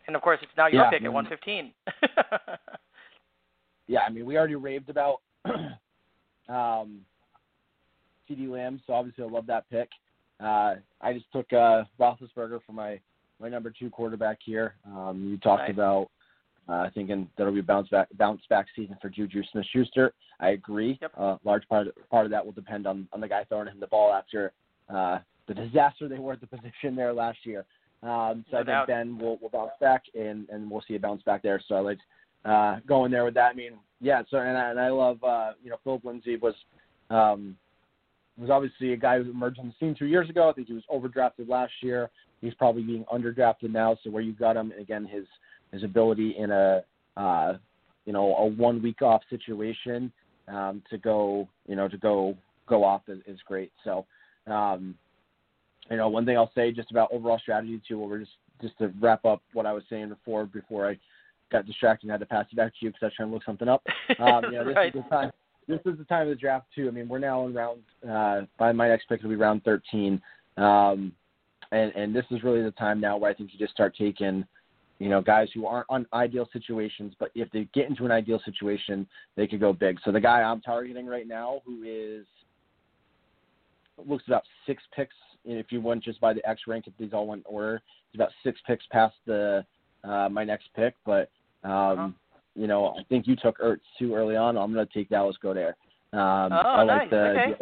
[0.07, 1.73] And of course, it's now your Yeah, pick I at 115.
[3.87, 7.01] yeah, I mean, we already raved about um,
[8.29, 9.89] CeeDee Lamb, so obviously I love that pick.
[10.39, 12.99] Uh, I just took uh, Roethlisberger for my
[13.39, 14.75] my number two quarterback here.
[14.85, 15.71] Um, you talked Nice.
[15.71, 16.09] about
[16.67, 20.13] uh, thinking that'll be a bounce back bounce back season for Juju Smith-Schuster.
[20.39, 20.97] I agree.
[21.01, 21.11] Yep.
[21.17, 23.87] Uh, large part part of that will depend on on the guy throwing him the
[23.87, 24.51] ball after
[24.93, 27.65] uh, the disaster they were at the position there last year.
[28.01, 28.87] Um, so No I think doubt.
[28.87, 31.61] Ben will will bounce back and and we'll see a bounce back there.
[31.67, 31.99] So I like
[32.45, 33.51] uh, going there with that.
[33.51, 34.23] I mean, yeah.
[34.29, 36.55] So and I, and I love uh, you know Philip Lindsay was
[37.09, 37.57] um,
[38.37, 40.49] was obviously a guy who emerged on the scene two years ago.
[40.49, 42.09] I think he was overdrafted last year.
[42.41, 43.97] He's probably being underdrafted now.
[44.03, 45.25] So where you got him, and again, his
[45.73, 46.83] his ability in a
[47.17, 47.57] uh,
[48.05, 50.11] you know a one week off situation
[50.47, 53.71] um, to go you know to go go off is, is great.
[53.83, 54.05] So
[54.47, 54.95] um,
[55.89, 57.99] you know one thing I'll say just about overall strategy too.
[57.99, 60.97] We're just just to wrap up what I was saying before before I
[61.51, 63.33] got distracted and had to pass it back to you because I was trying to
[63.33, 63.83] look something up.
[64.19, 64.95] Um, you know, this right.
[64.95, 65.31] is the time.
[65.67, 66.87] This is the time of the draft too.
[66.87, 67.81] I mean, we're now in round.
[68.07, 70.21] Uh, by my next pick it'll be round 13,
[70.57, 71.13] um,
[71.71, 74.45] and and this is really the time now where I think you just start taking,
[75.03, 78.41] you know, guys who aren't on ideal situations, but if they get into an ideal
[78.45, 79.99] situation, they could go big.
[80.05, 82.25] So the guy I'm targeting right now, who is
[84.07, 85.13] looks about six picks.
[85.43, 87.81] If you went just by the X rank, if these all went in order,
[88.11, 89.65] he's about six picks past the
[90.05, 90.95] uh, my next pick.
[91.05, 91.29] But
[91.63, 92.09] um, Uh-huh.
[92.55, 94.57] you know, I think you took Ertz too early on.
[94.57, 95.73] I'm going to take Dallas Goedert.
[96.13, 97.01] Um, Oh, I nice.
[97.01, 97.39] like the Okay.
[97.41, 97.57] idea,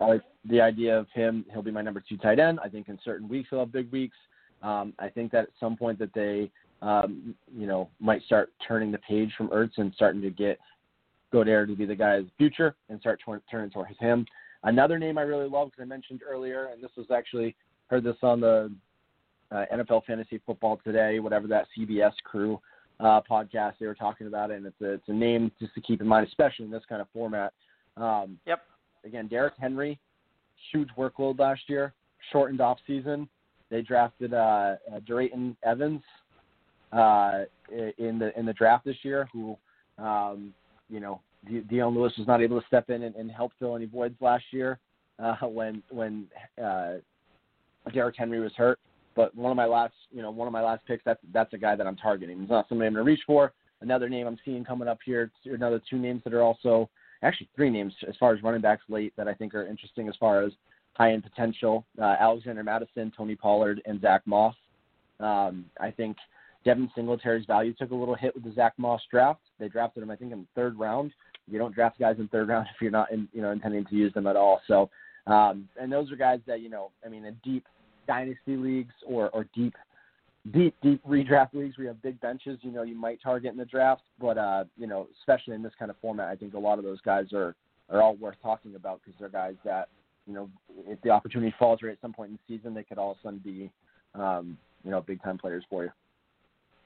[0.00, 1.44] I like the idea of him.
[1.50, 2.60] He'll be my number two tight end.
[2.62, 4.16] I think in certain weeks he'll have big weeks.
[4.62, 6.50] Um, I think that at some point that they,
[6.82, 10.58] um, you know, might start turning the page from Ertz and starting to get
[11.32, 14.26] Goedert to be the guy of the future and start tor- turning towards him.
[14.62, 17.54] Another name I really love because I mentioned earlier, and this was actually
[17.88, 18.72] heard this on the
[19.50, 22.60] uh, NFL Fantasy Football Today, whatever that CBS crew
[23.00, 23.74] uh, podcast.
[23.78, 26.06] They were talking about it, and it's a, it's a name just to keep in
[26.06, 27.52] mind, especially in this kind of format.
[27.96, 28.62] Um, yep.
[29.04, 29.98] Again, Derrick Henry,
[30.72, 31.94] huge workload last year,
[32.32, 33.28] shortened off season.
[33.70, 36.02] They drafted uh, uh, Darrynton Evans
[36.92, 37.44] uh,
[37.98, 39.56] in the in the draft this year, who
[39.98, 40.52] um,
[40.88, 41.20] you know
[41.68, 44.44] Dion Lewis was not able to step in and, and help fill any voids last
[44.50, 44.78] year
[45.18, 46.26] uh, when when
[46.62, 46.94] uh,
[47.92, 48.78] Derrick Henry was hurt.
[49.14, 51.58] But one of my last, you know, one of my last picks, that's that's a
[51.58, 52.40] guy that I'm targeting.
[52.40, 53.52] He's not somebody I'm going to reach for.
[53.80, 56.88] Another name I'm seeing coming up here, another two names that are also
[57.22, 60.14] actually three names as far as running backs late that I think are interesting as
[60.18, 60.52] far as
[60.94, 61.84] high end potential.
[62.00, 64.54] Uh, Alexander Mattison, Tony Pollard, and Zach Moss.
[65.20, 66.16] Um, I think
[66.66, 69.40] Devin Singletary's value took a little hit with the Zach Moss draft.
[69.60, 71.12] They drafted him, I think, in the third round.
[71.48, 73.94] You don't draft guys in third round if you're not, in, you know, intending to
[73.94, 74.60] use them at all.
[74.66, 74.90] So,
[75.28, 77.64] um, and those are guys that you know, I mean, in deep
[78.08, 79.74] dynasty leagues or or deep
[80.52, 83.64] deep deep redraft leagues you have big benches, you know, you might target in the
[83.64, 84.02] draft.
[84.20, 86.84] But uh, you know, especially in this kind of format, I think a lot of
[86.84, 87.54] those guys are
[87.90, 89.88] are all worth talking about because they're guys that
[90.26, 90.50] you know,
[90.88, 93.18] if the opportunity falls right at some point in the season, they could all of
[93.18, 93.70] a sudden be,
[94.16, 95.90] um, you know, big time players for you.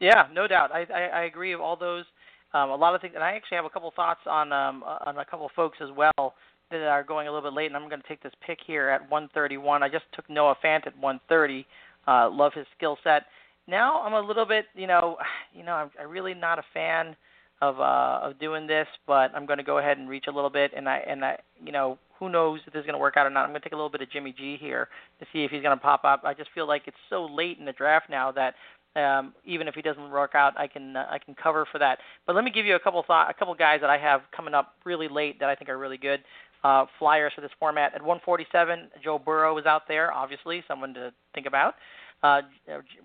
[0.01, 0.73] Yeah, no doubt.
[0.73, 2.05] I I, I agree with all those.
[2.53, 5.17] Um, a lot of things, and I actually have a couple thoughts on um, on
[5.19, 6.35] a couple folks as well
[6.71, 8.89] that are going a little bit late, and I'm going to take this pick here
[8.89, 9.83] at 131.
[9.83, 11.67] I just took Noah Fant at 130.
[12.07, 13.25] Uh, love his skill set.
[13.67, 15.17] Now I'm a little bit, you know,
[15.55, 17.17] you know, I'm, I'm really not a fan
[17.63, 20.51] of uh, of doing this, but I'm going to go ahead and reach a little
[20.51, 23.17] bit, and I and I, you know, who knows if this is going to work
[23.17, 23.45] out or not.
[23.45, 24.89] I'm going to take a little bit of Jimmy G here
[25.19, 26.23] to see if he's going to pop up.
[26.25, 28.55] I just feel like it's so late in the draft now that
[28.97, 31.99] um, even if he doesn't work out, I can uh, I can cover for that.
[32.27, 34.55] But let me give you a couple thought, a couple guys that I have coming
[34.55, 36.21] up really late that I think are really good
[36.65, 37.95] uh, flyers for this format.
[37.95, 41.75] At 147, Joe Burrow is out there, obviously, someone to think about.
[42.23, 42.43] Uh,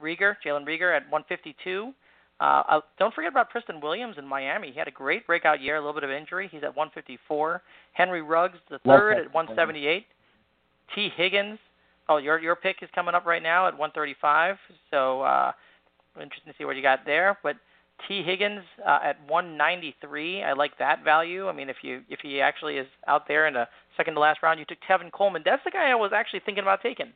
[0.01, 1.93] Reagor, Jalen Reagor at 152.
[2.39, 4.71] Uh, uh, don't forget about Preston Williams in Miami.
[4.71, 6.49] He had a great breakout year, a little bit of injury.
[6.51, 7.61] He's at 154.
[7.93, 10.05] Henry Ruggs, the third, at 178.
[10.93, 11.59] Tee Higgins.
[12.07, 14.57] Oh, your your pick is coming up right now at 135.
[14.91, 15.53] So uh,
[16.21, 17.37] interesting to see what you got there.
[17.43, 17.57] But
[18.07, 20.43] Tee Higgins uh, at 193.
[20.43, 21.47] I like that value.
[21.47, 24.43] I mean, if you if he actually is out there in the second to last
[24.43, 25.43] round, you took Tevin Coleman.
[25.45, 27.13] That's the guy I was actually thinking about taking.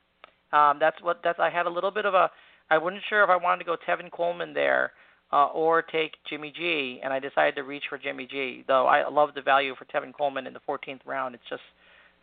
[0.52, 1.40] Um, that's what that's.
[1.40, 2.32] I had a little bit of a.
[2.70, 4.92] I wasn't sure if I wanted to go Tevin Coleman there
[5.32, 8.64] uh, or take Jimmy G, and I decided to reach for Jimmy G.
[8.68, 11.36] Though I love the value for Tevin Coleman in the 14th round.
[11.36, 11.62] It's just,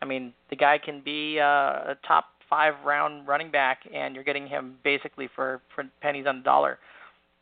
[0.03, 1.45] I mean, the guy can be uh,
[1.93, 6.39] a top five round running back, and you're getting him basically for for pennies on
[6.39, 6.79] the dollar.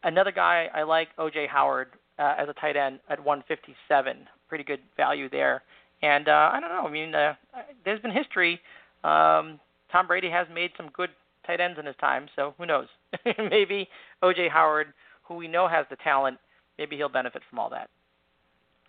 [0.03, 1.89] Another guy I like, OJ Howard,
[2.19, 4.29] uh, as a tight end at 157.
[4.49, 5.63] Pretty good value there.
[6.03, 6.87] And uh, I don't know.
[6.87, 7.35] I mean, uh,
[7.85, 8.61] there's been history.
[9.03, 9.59] Um,
[9.91, 11.11] Tom Brady has made some good
[11.47, 12.89] tight ends in his time, so who knows?
[13.39, 13.89] maybe
[14.23, 14.89] OJ Howard,
[15.23, 16.39] who we know has the talent,
[16.79, 17.89] maybe he'll benefit from all that.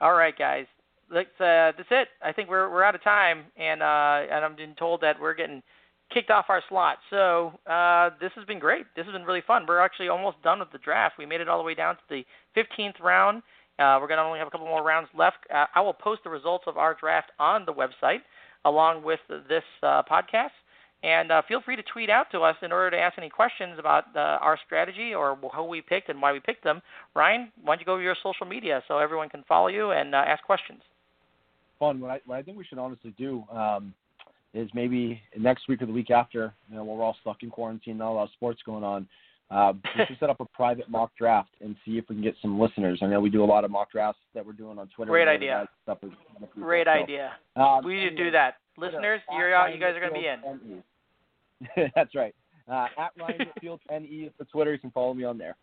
[0.01, 0.65] All right, guys.
[1.09, 2.07] Let's, uh, that's it.
[2.23, 5.35] I think we're we're out of time, and uh, and I'm being told that we're
[5.35, 5.61] getting
[6.13, 6.97] kicked off our slot.
[7.09, 8.85] So uh, this has been great.
[8.95, 9.65] This has been really fun.
[9.67, 11.15] We're actually almost done with the draft.
[11.17, 12.25] We made it all the way down to the
[12.55, 13.43] 15th round.
[13.77, 15.37] Uh, we're going to only have a couple more rounds left.
[15.53, 18.19] Uh, I will post the results of our draft on the website
[18.63, 20.55] along with this uh, podcast.
[21.03, 23.77] And uh, feel free to tweet out to us in order to ask any questions
[23.77, 26.81] about uh, our strategy or who we picked and why we picked them.
[27.15, 30.15] Ryan, why don't you go over your social media so everyone can follow you and
[30.15, 30.81] ask questions?
[31.77, 31.99] Fun.
[31.99, 33.93] What I, what I think we should honestly do um,
[34.55, 37.49] is maybe next week or the week after, you know, when we're all stuck in
[37.49, 39.07] quarantine, not a lot of sports going on,
[39.51, 42.35] uh, we should set up a private mock draft and see if we can get
[42.41, 42.99] some listeners.
[43.01, 45.11] I know we do a lot of mock drafts that we're doing on Twitter.
[45.11, 45.67] Great idea.
[46.59, 47.31] Great so, idea.
[47.55, 48.55] Um, we need to do that.
[48.77, 49.73] Listeners, you're out.
[49.73, 51.91] You guys are going to be in.
[51.95, 52.33] That's right.
[52.67, 54.73] Uh, at Ryan Whitfield NE for Twitter.
[54.73, 55.55] You can follow me on there.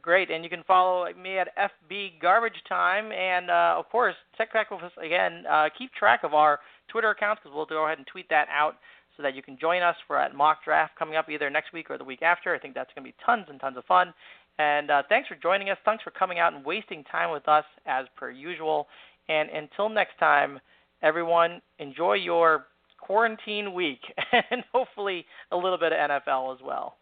[0.00, 4.50] Great, and you can follow me at FB Garbage Time, and uh, of course, check
[4.52, 5.44] back with us again.
[5.48, 6.60] Uh, keep track of our
[6.92, 8.76] Twitter accounts because we'll go ahead and tweet that out
[9.16, 11.90] so that you can join us for a mock draft coming up either next week
[11.90, 12.54] or the week after.
[12.54, 14.14] I think that's going to be tons and tons of fun.
[14.58, 15.78] And uh, thanks for joining us.
[15.84, 18.86] Thanks for coming out and wasting time with us as per usual.
[19.28, 20.60] And until next time,
[21.02, 22.66] everyone, enjoy your
[22.98, 24.00] quarantine week
[24.50, 26.96] and hopefully a little bit of NFL as well.